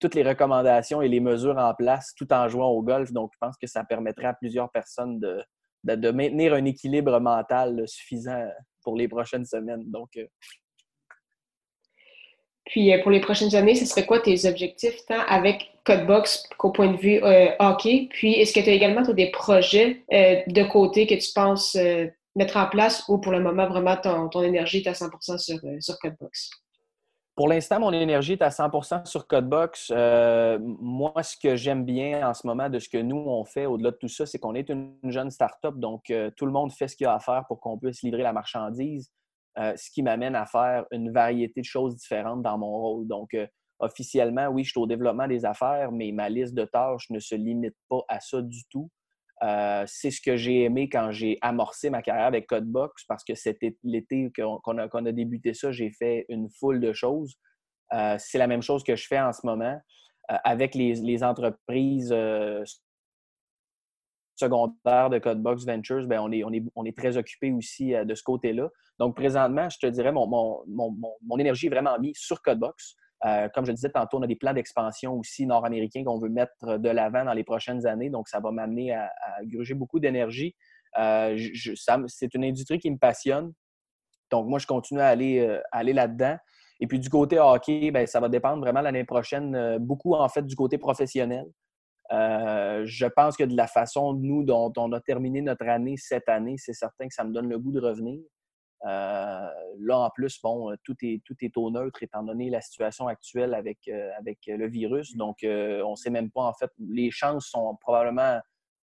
toutes 0.00 0.14
les 0.14 0.22
recommandations 0.22 1.02
et 1.02 1.08
les 1.08 1.20
mesures 1.20 1.58
en 1.58 1.74
place 1.74 2.12
tout 2.16 2.32
en 2.32 2.48
jouant 2.48 2.68
au 2.68 2.82
golf. 2.82 3.12
Donc, 3.12 3.30
je 3.34 3.38
pense 3.38 3.56
que 3.56 3.66
ça 3.66 3.84
permettrait 3.84 4.26
à 4.26 4.34
plusieurs 4.34 4.70
personnes 4.70 5.20
de, 5.20 5.42
de, 5.84 5.94
de 5.94 6.10
maintenir 6.10 6.54
un 6.54 6.64
équilibre 6.64 7.20
mental 7.20 7.84
suffisant 7.86 8.48
pour 8.82 8.96
les 8.96 9.06
prochaines 9.06 9.44
semaines. 9.44 9.84
Donc, 9.90 10.18
puis 12.64 12.92
pour 13.02 13.10
les 13.10 13.20
prochaines 13.20 13.54
années, 13.54 13.74
ce 13.74 13.86
serait 13.86 14.06
quoi 14.06 14.20
tes 14.20 14.48
objectifs, 14.48 15.04
tant 15.06 15.20
avec 15.28 15.72
Codebox 15.84 16.48
qu'au 16.58 16.70
point 16.70 16.92
de 16.92 16.96
vue 16.96 17.22
euh, 17.22 17.50
hockey? 17.58 18.08
Puis 18.10 18.34
est-ce 18.34 18.52
que 18.52 18.60
tu 18.60 18.70
as 18.70 18.72
également 18.72 19.02
des 19.02 19.30
projets 19.30 20.02
euh, 20.12 20.40
de 20.46 20.62
côté 20.62 21.06
que 21.06 21.14
tu 21.14 21.32
penses 21.34 21.74
euh, 21.74 22.06
mettre 22.36 22.56
en 22.56 22.66
place 22.66 23.04
ou 23.08 23.18
pour 23.18 23.32
le 23.32 23.40
moment, 23.40 23.66
vraiment, 23.66 23.96
ton, 23.96 24.28
ton 24.28 24.42
énergie 24.42 24.78
est 24.78 24.88
à 24.88 24.94
100 24.94 25.38
sur, 25.38 25.58
sur 25.80 25.98
Codebox? 25.98 26.50
Pour 27.34 27.48
l'instant, 27.48 27.80
mon 27.80 27.92
énergie 27.92 28.34
est 28.34 28.42
à 28.42 28.50
100 28.50 29.06
sur 29.06 29.26
Codebox. 29.26 29.90
moi, 30.60 31.14
ce 31.22 31.36
que 31.36 31.56
j'aime 31.56 31.84
bien 31.84 32.28
en 32.28 32.34
ce 32.34 32.46
moment 32.46 32.68
de 32.68 32.78
ce 32.78 32.88
que 32.88 32.98
nous, 32.98 33.16
on 33.16 33.44
fait 33.44 33.66
au-delà 33.66 33.90
de 33.90 33.96
tout 33.96 34.08
ça, 34.08 34.24
c'est 34.24 34.38
qu'on 34.38 34.54
est 34.54 34.68
une 34.68 34.94
jeune 35.04 35.30
start-up, 35.30 35.74
donc 35.76 36.12
tout 36.36 36.46
le 36.46 36.52
monde 36.52 36.70
fait 36.70 36.86
ce 36.86 36.94
qu'il 36.94 37.06
a 37.06 37.14
à 37.14 37.18
faire 37.18 37.44
pour 37.48 37.58
qu'on 37.58 37.76
puisse 37.76 38.02
livrer 38.02 38.22
la 38.22 38.32
marchandise. 38.32 39.10
Ce 39.56 39.90
qui 39.90 40.02
m'amène 40.02 40.34
à 40.34 40.46
faire 40.46 40.86
une 40.90 41.12
variété 41.12 41.60
de 41.60 41.66
choses 41.66 41.96
différentes 41.96 42.42
dans 42.42 42.58
mon 42.58 42.70
rôle. 42.70 43.06
Donc, 43.06 43.36
officiellement, 43.78 44.48
oui, 44.48 44.64
je 44.64 44.70
suis 44.70 44.80
au 44.80 44.86
développement 44.86 45.26
des 45.26 45.44
affaires, 45.44 45.92
mais 45.92 46.12
ma 46.12 46.28
liste 46.28 46.54
de 46.54 46.64
tâches 46.64 47.10
ne 47.10 47.18
se 47.18 47.34
limite 47.34 47.76
pas 47.88 48.00
à 48.08 48.20
ça 48.20 48.40
du 48.40 48.62
tout. 48.70 48.90
Euh, 49.42 49.82
c'est 49.88 50.12
ce 50.12 50.20
que 50.20 50.36
j'ai 50.36 50.62
aimé 50.62 50.88
quand 50.88 51.10
j'ai 51.10 51.38
amorcé 51.42 51.90
ma 51.90 52.00
carrière 52.00 52.26
avec 52.26 52.46
Codebox 52.46 53.04
parce 53.06 53.24
que 53.24 53.34
c'était 53.34 53.76
l'été 53.82 54.30
qu'on 54.36 54.78
a, 54.78 55.12
débuté 55.12 55.52
ça, 55.52 55.72
j'ai 55.72 55.90
fait 55.90 56.26
une 56.28 56.48
foule 56.48 56.80
de 56.80 56.92
choses. 56.92 57.34
Euh, 57.92 58.16
c'est 58.18 58.38
la 58.38 58.46
même 58.46 58.62
chose 58.62 58.84
que 58.84 58.94
je 58.94 59.06
fais 59.06 59.20
en 59.20 59.32
ce 59.32 59.44
moment 59.44 59.80
euh, 60.30 60.36
avec 60.44 60.76
les, 60.76 61.24
entreprises 61.24 62.14
secondaires 64.36 65.10
de 65.10 65.18
Codebox 65.18 65.64
Ventures. 65.64 66.06
Bien, 66.06 66.22
on, 66.22 66.30
est, 66.32 66.44
on, 66.44 66.52
est, 66.52 66.64
on 66.74 66.84
est 66.84 66.96
très 66.96 67.16
occupé 67.16 67.52
aussi 67.52 67.92
de 67.92 68.14
ce 68.14 68.22
côté-là. 68.22 68.68
Donc, 68.98 69.16
présentement, 69.16 69.68
je 69.68 69.78
te 69.78 69.86
dirais, 69.86 70.12
mon, 70.12 70.26
mon, 70.28 70.64
mon 71.22 71.38
énergie 71.38 71.66
est 71.66 71.70
vraiment 71.70 71.98
mise 71.98 72.16
sur 72.16 72.42
Codebox. 72.42 72.96
Euh, 73.24 73.48
comme 73.54 73.64
je 73.64 73.72
disais 73.72 73.90
tantôt, 73.90 74.18
on 74.18 74.22
a 74.22 74.26
des 74.26 74.36
plans 74.36 74.52
d'expansion 74.52 75.14
aussi 75.14 75.46
nord-américains 75.46 76.02
qu'on 76.04 76.18
veut 76.18 76.28
mettre 76.28 76.78
de 76.78 76.88
l'avant 76.88 77.24
dans 77.24 77.32
les 77.32 77.44
prochaines 77.44 77.86
années. 77.86 78.10
Donc, 78.10 78.28
ça 78.28 78.40
va 78.40 78.50
m'amener 78.50 78.92
à, 78.94 79.10
gruger 79.44 79.74
beaucoup 79.74 80.00
d'énergie. 80.00 80.56
Euh, 80.98 81.38
c'est 82.08 82.34
une 82.34 82.44
industrie 82.44 82.78
qui 82.78 82.90
me 82.90 82.98
passionne. 82.98 83.52
Donc, 84.30 84.48
moi, 84.48 84.58
je 84.58 84.66
continue 84.66 85.00
à 85.00 85.08
aller, 85.08 85.38
euh, 85.40 85.60
aller 85.70 85.92
là-dedans. 85.92 86.36
Et 86.80 86.86
puis, 86.86 86.98
du 86.98 87.08
côté 87.08 87.38
hockey, 87.38 87.92
ben, 87.92 88.06
ça 88.06 88.18
va 88.18 88.28
dépendre 88.28 88.60
vraiment 88.60 88.80
l'année 88.80 89.04
prochaine, 89.04 89.78
beaucoup 89.78 90.14
en 90.14 90.28
fait 90.28 90.44
du 90.44 90.56
côté 90.56 90.78
professionnel. 90.78 91.46
Je 92.12 93.06
pense 93.06 93.36
que 93.36 93.44
de 93.44 93.56
la 93.56 93.66
façon, 93.66 94.14
nous, 94.14 94.44
dont 94.44 94.72
on 94.76 94.92
a 94.92 95.00
terminé 95.00 95.40
notre 95.40 95.66
année 95.66 95.96
cette 95.96 96.28
année, 96.28 96.56
c'est 96.58 96.74
certain 96.74 97.08
que 97.08 97.14
ça 97.14 97.24
me 97.24 97.32
donne 97.32 97.48
le 97.48 97.58
goût 97.58 97.72
de 97.72 97.80
revenir. 97.80 98.20
Euh, 98.84 99.48
là, 99.78 99.98
en 99.98 100.10
plus, 100.10 100.40
bon, 100.42 100.74
tout 100.84 100.96
est, 101.02 101.22
tout 101.24 101.36
est 101.40 101.56
au 101.56 101.70
neutre 101.70 102.02
étant 102.02 102.22
donné 102.22 102.50
la 102.50 102.60
situation 102.60 103.06
actuelle 103.06 103.54
avec, 103.54 103.78
euh, 103.88 104.10
avec 104.18 104.38
le 104.46 104.68
virus. 104.68 105.16
Donc, 105.16 105.44
euh, 105.44 105.82
on 105.84 105.92
ne 105.92 105.96
sait 105.96 106.10
même 106.10 106.30
pas, 106.30 106.42
en 106.42 106.52
fait, 106.54 106.70
les 106.78 107.10
chances 107.10 107.46
sont 107.46 107.76
probablement 107.80 108.40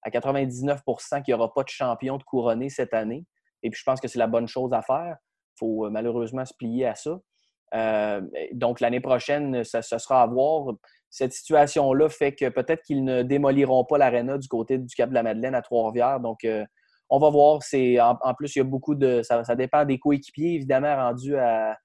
à 0.03 0.11
99% 0.11 1.23
qu'il 1.23 1.35
n'y 1.35 1.41
aura 1.41 1.53
pas 1.53 1.65
de 1.65 1.69
champion 1.69 2.19
de 2.19 2.23
couronné 2.23 2.69
cette 2.71 2.95
année. 2.95 3.27
Et 3.63 3.71
puis, 3.71 3.79
je 3.79 3.85
pense 3.85 4.01
que 4.01 4.09
c'est 4.09 4.19
la 4.19 4.29
bonne 4.29 4.49
chose 4.49 4.73
à 4.73 4.83
faire. 4.83 5.17
Il 5.57 5.59
faut 5.59 5.91
malheureusement 5.91 6.45
se 6.45 6.55
plier 6.57 6.87
à 6.87 6.95
ça. 6.95 7.19
Donc, 8.53 8.81
l'année 8.81 9.01
prochaine, 9.01 9.65
ça, 9.65 9.83
sera 9.83 10.23
à 10.23 10.27
voir. 10.27 10.75
Cette 11.09 11.33
situation-là 11.33 12.09
fait 12.09 12.33
que 12.33 12.49
peut-être 12.49 12.83
qu'ils 12.83 13.05
ne 13.05 13.23
démoliront 13.23 13.85
pas 13.85 13.99
l'aréna 13.99 14.39
du 14.39 14.49
côté 14.49 14.79
du 14.79 14.95
Cap 14.95 15.11
de 15.11 15.15
la 15.15 15.23
Madeleine 15.23 15.55
à 15.55 15.63
Trois-Rivières. 15.63 16.21
Donc, 16.21 16.47
on 17.11 17.19
va 17.19 17.29
voir. 17.29 17.63
C'est, 17.63 18.01
en, 18.01 18.35
plus, 18.35 18.55
il 18.55 18.61
y 18.61 18.63
a 18.63 18.65
beaucoup 18.65 18.95
de. 18.95 19.23
Ça, 19.23 19.55
dépend 19.57 19.85
des 19.85 19.99
coéquipiers, 19.99 20.55
évidemment, 20.55 20.95
rendus 20.97 21.37
à, 21.37 21.77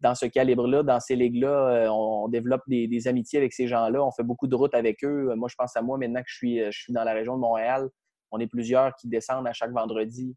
dans 0.00 0.14
ce 0.14 0.26
calibre-là, 0.26 0.82
dans 0.82 1.00
ces 1.00 1.16
ligues-là. 1.16 1.48
Euh, 1.48 1.88
on, 1.88 2.28
développe 2.28 2.62
des, 2.68 3.08
amitiés 3.08 3.38
avec 3.38 3.52
ces 3.52 3.66
gens-là. 3.66 4.02
On 4.02 4.12
fait 4.12 4.22
beaucoup 4.22 4.46
de 4.46 4.54
routes 4.54 4.74
avec 4.74 5.04
eux. 5.04 5.34
Moi, 5.34 5.48
je 5.50 5.56
pense 5.56 5.76
à 5.76 5.82
moi 5.82 5.98
maintenant 5.98 6.20
que 6.20 6.28
je 6.28 6.70
suis, 6.70 6.92
dans 6.92 7.04
la 7.04 7.12
région 7.12 7.34
de 7.34 7.40
Montréal. 7.40 7.88
On 8.30 8.38
est 8.38 8.46
plusieurs 8.46 8.94
qui 8.96 9.08
descendent 9.08 9.46
à 9.46 9.52
chaque 9.52 9.72
vendredi 9.72 10.36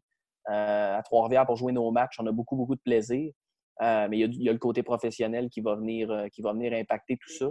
euh, 0.50 0.98
à 0.98 1.02
Trois-Rivières 1.02 1.46
pour 1.46 1.56
jouer 1.56 1.72
nos 1.72 1.90
matchs. 1.90 2.16
On 2.18 2.26
a 2.26 2.32
beaucoup, 2.32 2.56
beaucoup 2.56 2.74
de 2.74 2.80
plaisir. 2.80 3.32
Euh, 3.82 4.08
mais 4.08 4.18
il 4.18 4.42
y, 4.42 4.48
a, 4.48 4.52
le 4.52 4.58
côté 4.58 4.82
professionnel 4.82 5.50
qui 5.50 5.60
va 5.60 5.74
venir, 5.74 6.26
qui 6.32 6.40
va 6.40 6.52
venir 6.52 6.72
impacter 6.72 7.16
tout 7.16 7.30
ça. 7.30 7.50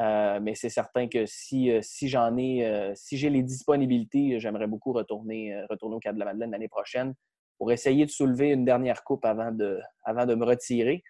Euh, 0.00 0.40
mais 0.40 0.54
c'est 0.54 0.70
certain 0.70 1.08
que 1.08 1.26
si, 1.26 1.70
euh, 1.70 1.80
j'en 2.02 2.36
ai, 2.36 2.66
euh, 2.66 2.92
si 2.94 3.16
j'ai 3.16 3.30
les 3.30 3.42
disponibilités, 3.42 4.40
j'aimerais 4.40 4.66
beaucoup 4.66 4.92
retourner, 4.92 5.54
retourner 5.68 5.96
au 5.96 6.00
Cap 6.00 6.14
de 6.14 6.20
la 6.20 6.26
Madeleine 6.26 6.50
l'année 6.50 6.68
prochaine 6.68 7.14
pour 7.58 7.70
essayer 7.72 8.06
de 8.06 8.10
soulever 8.10 8.50
une 8.50 8.64
dernière 8.64 9.04
coupe 9.04 9.24
avant 9.24 9.52
de, 9.52 9.80
avant 10.04 10.26
de 10.26 10.34
me 10.34 10.44
retirer. 10.44 11.02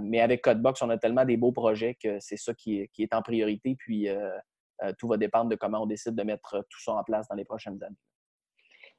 mais 0.00 0.20
avec 0.20 0.42
Codebox, 0.42 0.82
on 0.82 0.90
a 0.90 0.98
tellement 0.98 1.24
des 1.24 1.36
beaux 1.36 1.52
projets 1.52 1.96
que 2.02 2.18
c'est 2.20 2.36
ça 2.36 2.54
qui 2.54 2.88
est, 2.98 3.14
en 3.14 3.22
priorité. 3.22 3.76
Puis 3.78 4.08
tout 4.98 5.06
va 5.06 5.16
dépendre 5.16 5.50
de 5.50 5.56
comment 5.56 5.82
on 5.82 5.86
décide 5.86 6.14
de 6.16 6.22
mettre 6.24 6.64
tout 6.68 6.80
ça 6.82 6.92
en 6.94 7.04
place 7.04 7.28
dans 7.28 7.36
les 7.36 7.44
prochaines 7.44 7.80
années. 7.84 7.96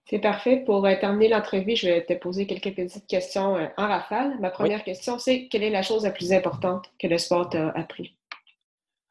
C'est 0.06 0.20
parfait. 0.20 0.58
Pour 0.66 0.86
euh, 0.86 0.96
terminer 1.00 1.30
l'entrevue, 1.30 1.76
je 1.76 1.88
vais 1.88 2.04
te 2.04 2.14
poser 2.14 2.46
quelques 2.46 2.76
petites 2.76 3.08
questions 3.08 3.56
euh, 3.56 3.68
en 3.78 3.88
rafale. 3.88 4.40
Ma 4.40 4.50
première 4.50 4.84
question, 4.84 5.20
c'est 5.20 5.48
quelle 5.48 5.64
est 5.64 5.70
la 5.70 5.84
chose 5.84 6.04
la 6.04 6.12
plus 6.12 6.34
importante 6.34 6.92
que 7.00 7.08
le 7.08 7.18
sport 7.18 7.50
t'a 7.50 7.70
appris? 7.70 8.16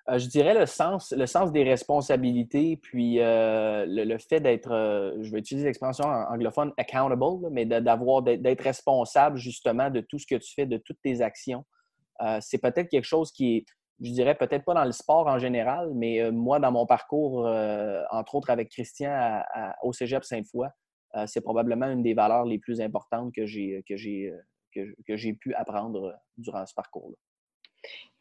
Euh, 0.08 0.18
je 0.18 0.26
dirais 0.26 0.54
le 0.54 0.66
sens, 0.66 1.12
le 1.16 1.26
sens 1.26 1.52
des 1.52 1.62
responsabilités, 1.62 2.76
puis 2.76 3.18
le, 3.18 4.18
fait 4.18 4.40
d'être, 4.40 4.70
je 5.20 5.30
vais 5.30 5.38
utiliser 5.38 5.66
l'expression 5.66 6.04
anglophone, 6.04 6.72
accountable, 6.76 7.48
mais 7.50 7.64
d'avoir, 7.64 8.22
d'être 8.22 8.62
responsable 8.62 9.38
justement 9.38 9.90
de 9.90 10.00
tout 10.00 10.18
ce 10.18 10.26
que 10.26 10.34
tu 10.34 10.52
fais, 10.54 10.66
de 10.66 10.78
toutes 10.78 11.00
tes 11.02 11.22
actions. 11.22 11.64
c'est 12.40 12.58
peut-être 12.58 12.88
quelque 12.88 13.04
chose 13.06 13.30
qui 13.30 13.58
est, 13.58 13.64
je 14.02 14.10
dirais 14.12 14.34
peut-être 14.34 14.64
pas 14.64 14.74
dans 14.74 14.84
le 14.84 14.92
sport 14.92 15.26
en 15.26 15.38
général, 15.38 15.90
mais 15.94 16.30
moi, 16.30 16.58
dans 16.58 16.72
mon 16.72 16.86
parcours, 16.86 17.46
entre 18.10 18.34
autres 18.34 18.50
avec 18.50 18.70
Christian 18.70 19.42
au 19.82 19.92
Cégep 19.92 20.24
Sainte-Foy, 20.24 20.68
euh, 21.16 21.24
c'est 21.26 21.40
probablement 21.40 21.86
une 21.86 22.02
des 22.02 22.14
valeurs 22.14 22.44
les 22.44 22.58
plus 22.58 22.80
importantes 22.80 23.34
que 23.34 23.46
j'ai, 23.46 23.82
que 23.88 23.96
j'ai, 23.96 24.32
que, 24.72 25.32
pu 25.32 25.54
apprendre 25.54 26.04
euh, 26.04 26.12
durant 26.36 26.64
ce 26.66 26.74
parcours-là. 26.74 27.16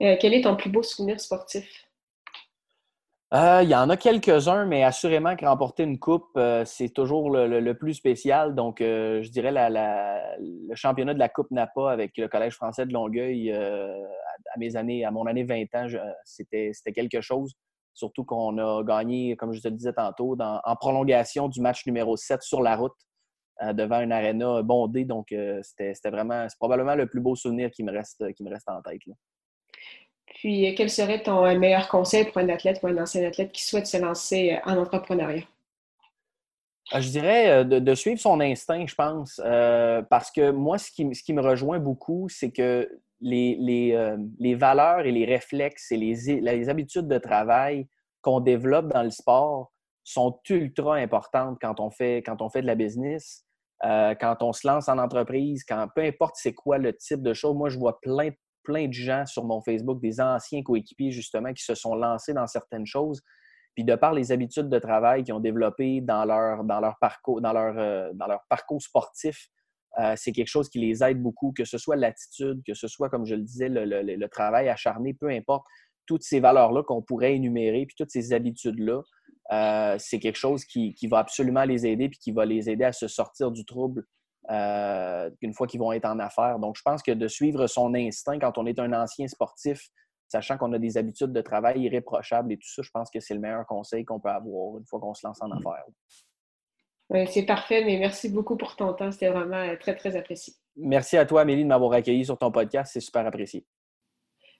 Euh, 0.07 0.17
quel 0.19 0.33
est 0.33 0.41
ton 0.41 0.55
plus 0.55 0.69
beau 0.69 0.81
souvenir 0.81 1.19
sportif? 1.19 1.88
Il 3.31 3.69
y 3.69 3.75
en 3.75 3.89
a 3.89 3.97
quelques-uns, 3.97 4.65
mais 4.65 4.83
assurément 4.83 5.35
que 5.35 5.45
remporter 5.45 5.83
une 5.83 5.99
coupe, 5.99 6.39
c'est 6.65 6.89
toujours 6.89 7.29
le, 7.29 7.73
plus 7.73 7.93
spécial. 7.93 8.55
Donc, 8.55 8.77
je 8.79 9.29
dirais 9.29 9.51
le 9.51 10.75
championnat 10.75 11.13
de 11.13 11.19
la 11.19 11.29
Coupe 11.29 11.51
Napa 11.51 11.91
avec 11.91 12.17
le 12.17 12.27
Collège 12.27 12.55
français 12.55 12.85
de 12.85 12.93
Longueuil 12.93 13.51
à, 13.51 14.57
mes 14.57 14.75
années, 14.75 15.05
à 15.05 15.11
mon 15.11 15.25
année 15.27 15.43
20 15.43 15.63
ans, 15.75 15.87
c'était, 16.25 16.71
quelque 16.93 17.21
chose. 17.21 17.53
Surtout 17.93 18.23
qu'on 18.23 18.57
a 18.57 18.83
gagné, 18.83 19.35
comme 19.35 19.51
je 19.51 19.61
te 19.61 19.67
le 19.67 19.75
disais 19.75 19.93
tantôt, 19.93 20.35
en 20.39 20.75
prolongation 20.75 21.49
du 21.49 21.61
match 21.61 21.85
numéro 21.85 22.17
7 22.17 22.41
sur 22.41 22.61
la 22.61 22.75
route 22.75 22.95
euh, 23.61 23.73
devant 23.73 23.99
une 23.99 24.13
aréna 24.13 24.63
bondée. 24.63 25.03
Donc, 25.03 25.33
euh, 25.33 25.59
c'était 25.63 26.09
vraiment, 26.09 26.47
c'est 26.47 26.57
probablement 26.57 26.95
le 26.95 27.07
plus 27.07 27.19
beau 27.19 27.35
souvenir 27.35 27.69
qui 27.71 27.83
me 27.83 27.91
reste, 27.91 28.31
qui 28.33 28.43
me 28.43 28.49
reste 28.49 28.69
en 28.69 28.81
tête. 28.81 29.01
Puis, 30.35 30.73
quel 30.75 30.89
serait 30.89 31.21
ton 31.21 31.43
meilleur 31.57 31.87
conseil 31.87 32.25
pour 32.25 32.37
un 32.37 32.49
athlète 32.49 32.79
ou 32.83 32.87
un 32.87 32.97
ancien 32.97 33.25
athlète 33.27 33.51
qui 33.51 33.63
souhaite 33.63 33.87
se 33.87 33.97
lancer 33.97 34.57
en 34.65 34.77
entrepreneuriat? 34.77 35.43
Euh, 36.93 37.01
je 37.01 37.09
dirais 37.09 37.65
de, 37.65 37.95
suivre 37.95 38.19
son 38.19 38.39
instinct, 38.39 38.85
je 38.87 38.95
pense, 38.95 39.41
parce 40.09 40.31
que 40.31 40.51
moi, 40.51 40.77
ce 40.77 40.91
qui, 40.91 41.13
ce 41.13 41.23
qui 41.23 41.33
me 41.33 41.41
rejoint 41.41 41.79
beaucoup, 41.79 42.29
c'est 42.29 42.51
que 42.51 42.89
les, 43.21 43.57
les, 44.39 44.55
valeurs 44.55 45.01
et 45.01 45.11
les 45.11 45.25
réflexes 45.25 45.91
et 45.91 45.97
les, 45.97 46.41
les 46.41 46.69
habitudes 46.69 47.07
de 47.07 47.17
travail 47.17 47.87
qu'on 48.21 48.39
développe 48.39 48.87
dans 48.87 49.03
le 49.03 49.11
sport 49.11 49.71
sont 50.03 50.39
ultra 50.49 50.95
importantes 50.95 51.57
quand 51.61 51.79
on 51.79 51.89
fait, 51.89 52.23
quand 52.25 52.41
on 52.41 52.49
fait 52.49 52.61
de 52.61 52.67
la 52.67 52.75
business, 52.75 53.45
euh, 53.85 54.15
quand 54.19 54.37
on 54.41 54.53
se 54.53 54.67
lance 54.67 54.89
en 54.89 54.97
entreprise, 54.97 55.63
quand 55.63 55.87
peu 55.95 56.01
importe 56.01 56.35
c'est 56.37 56.53
quoi 56.53 56.77
le 56.77 56.95
type 56.95 57.21
de 57.21 57.33
choses. 57.33 57.55
Moi, 57.55 57.69
je 57.69 57.77
vois 57.77 57.99
plein, 58.01 58.31
plein 58.63 58.87
de 58.87 58.93
gens 58.93 59.25
sur 59.25 59.45
mon 59.45 59.61
Facebook, 59.61 60.01
des 60.01 60.21
anciens 60.21 60.63
coéquipiers 60.63 61.11
justement, 61.11 61.53
qui 61.53 61.63
se 61.63 61.75
sont 61.75 61.95
lancés 61.95 62.33
dans 62.33 62.47
certaines 62.47 62.85
choses. 62.85 63.21
Puis 63.75 63.83
de 63.83 63.95
par 63.95 64.13
les 64.13 64.31
habitudes 64.31 64.69
de 64.69 64.79
travail 64.79 65.23
qu'ils 65.23 65.33
ont 65.33 65.39
développées 65.39 66.01
dans 66.01 66.25
leur, 66.25 66.59
euh, 66.59 68.13
parcours 68.49 68.81
sportif, 68.81 69.49
euh, 69.99 70.13
c'est 70.15 70.31
quelque 70.31 70.47
chose 70.47 70.69
qui 70.69 70.79
les 70.79 71.03
aide 71.03 71.21
beaucoup, 71.21 71.51
que 71.51 71.65
ce 71.65 71.77
soit 71.77 71.95
l'attitude, 71.95 72.61
que 72.65 72.73
ce 72.73 72.87
soit, 72.87 73.09
comme 73.09 73.25
je 73.25 73.35
le 73.35 73.41
disais, 73.41 73.69
le, 73.69 74.27
travail 74.27 74.69
acharné, 74.69 75.13
peu 75.13 75.29
importe, 75.29 75.65
toutes 76.05 76.23
ces 76.23 76.39
valeurs-là 76.39 76.83
qu'on 76.83 77.01
pourrait 77.01 77.35
énumérer, 77.35 77.85
puis 77.85 77.95
toutes 77.97 78.11
ces 78.11 78.33
habitudes-là, 78.33 79.01
euh, 79.51 79.95
c'est 79.97 80.19
quelque 80.19 80.37
chose 80.37 80.63
qui, 80.65 80.95
va 81.09 81.19
absolument 81.19 81.63
les 81.63 81.87
aider, 81.87 82.09
puis 82.09 82.19
qui 82.19 82.31
va 82.31 82.45
les 82.45 82.69
aider 82.69 82.83
à 82.83 82.91
se 82.91 83.07
sortir 83.07 83.51
du 83.51 83.65
trouble 83.65 84.05
euh, 84.49 85.29
une 85.41 85.53
fois 85.53 85.67
qu'ils 85.67 85.79
vont 85.79 85.91
être 85.91 86.05
en 86.05 86.19
affaires. 86.19 86.59
Donc, 86.59 86.75
je 86.77 86.81
pense 86.81 87.01
que 87.01 87.11
de 87.11 87.27
suivre 87.27 87.67
son 87.67 87.93
instinct 87.93 88.39
quand 88.39 88.57
on 88.57 88.65
est 88.65 88.79
un 88.79 88.93
ancien 88.93 89.27
sportif, 89.27 89.89
sachant 90.27 90.57
qu'on 90.57 90.73
a 90.73 90.79
des 90.79 90.97
habitudes 90.97 91.33
de 91.33 91.41
travail 91.41 91.81
irréprochables 91.81 92.51
et 92.53 92.57
tout 92.57 92.67
ça, 92.67 92.81
je 92.81 92.89
pense 92.91 93.09
que 93.09 93.19
c'est 93.19 93.33
le 93.33 93.39
meilleur 93.39 93.65
conseil 93.65 94.05
qu'on 94.05 94.19
peut 94.19 94.29
avoir 94.29 94.77
une 94.77 94.85
fois 94.85 94.99
qu'on 94.99 95.13
se 95.13 95.25
lance 95.25 95.41
en 95.41 95.49
mmh. 95.49 95.53
affaires 95.53 95.85
c'est 97.27 97.43
parfait, 97.43 97.83
mais 97.83 97.97
merci 97.97 98.29
beaucoup 98.29 98.55
pour 98.55 98.75
ton 98.75 98.93
temps. 98.93 99.11
C'était 99.11 99.29
vraiment 99.29 99.57
euh, 99.57 99.75
très, 99.79 99.95
très 99.95 100.15
apprécié. 100.15 100.53
Merci 100.75 101.17
à 101.17 101.25
toi, 101.25 101.41
Amélie, 101.41 101.63
de 101.63 101.67
m'avoir 101.67 101.93
accueilli 101.93 102.23
sur 102.23 102.37
ton 102.37 102.51
podcast. 102.51 102.91
C'est 102.93 102.99
super 102.99 103.25
apprécié. 103.25 103.65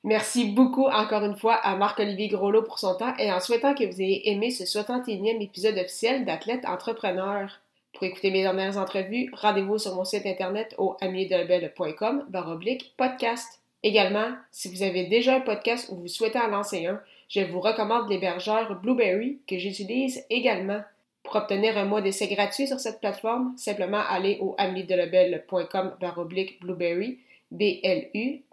Merci 0.04 0.54
beaucoup 0.54 0.86
encore 0.86 1.24
une 1.24 1.36
fois 1.36 1.56
à 1.56 1.76
Marc-Olivier 1.76 2.30
Groslot 2.30 2.64
pour 2.64 2.80
son 2.80 2.96
temps 2.96 3.14
et 3.18 3.32
en 3.32 3.42
souhaitant 3.42 3.76
que 3.76 3.84
vous 3.84 4.02
ayez 4.02 4.32
aimé 4.32 4.50
ce 4.50 4.64
61e 4.64 5.44
épisode 5.44 5.78
officiel 5.78 6.26
d'Athlète 6.26 6.66
Entrepreneur. 6.66 7.62
Pour 7.94 8.04
écouter 8.04 8.32
mes 8.32 8.44
dernières 8.44 8.78
entrevues, 8.78 9.30
rendez-vous 9.34 9.78
sur 9.78 9.96
mon 9.96 10.06
site 10.06 10.26
internet 10.26 10.76
au 10.78 10.96
amiedelbel.com 11.02 12.26
baroblique 12.30 12.94
podcast. 12.98 13.60
Également, 13.84 14.32
si 14.52 14.70
vous 14.70 14.84
avez 14.84 15.06
déjà 15.06 15.36
un 15.36 15.42
podcast 15.42 15.90
ou 15.92 15.96
vous 15.96 16.08
souhaitez 16.08 16.40
en 16.40 16.48
lancer 16.48 16.86
un, 16.86 17.02
je 17.30 17.42
vous 17.42 17.62
recommande 17.62 18.10
l'hébergeur 18.10 18.80
Blueberry 18.82 19.40
que 19.48 19.58
j'utilise 19.58 20.26
également. 20.30 20.82
Pour 21.24 21.36
obtenir 21.36 21.78
un 21.78 21.86
mois 21.86 22.02
d'essai 22.02 22.28
gratuit 22.28 22.68
sur 22.68 22.80
cette 22.80 23.00
plateforme, 23.00 23.54
simplement 23.58 24.02
aller 24.10 24.38
au 24.42 24.56
ameliedelebel.com 24.58 25.96
baroblique 26.00 26.60
blueberry, 26.62 27.20
B-L-U-B-R-R-Y. 27.52 28.44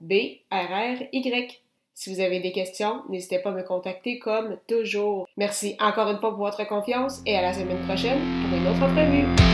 Si 1.94 2.12
vous 2.12 2.20
avez 2.20 2.40
des 2.40 2.52
questions, 2.52 3.02
n'hésitez 3.08 3.38
pas 3.38 3.48
à 3.48 3.54
me 3.54 3.62
contacter 3.62 4.18
comme 4.18 4.58
toujours. 4.68 5.26
Merci 5.38 5.76
encore 5.80 6.10
une 6.10 6.18
fois 6.18 6.30
pour 6.30 6.40
votre 6.40 6.66
confiance 6.68 7.22
et 7.24 7.34
à 7.36 7.42
la 7.42 7.54
semaine 7.54 7.80
prochaine 7.86 8.20
une 8.66 8.72
autre 8.72 8.82
entrevue. 8.82 9.45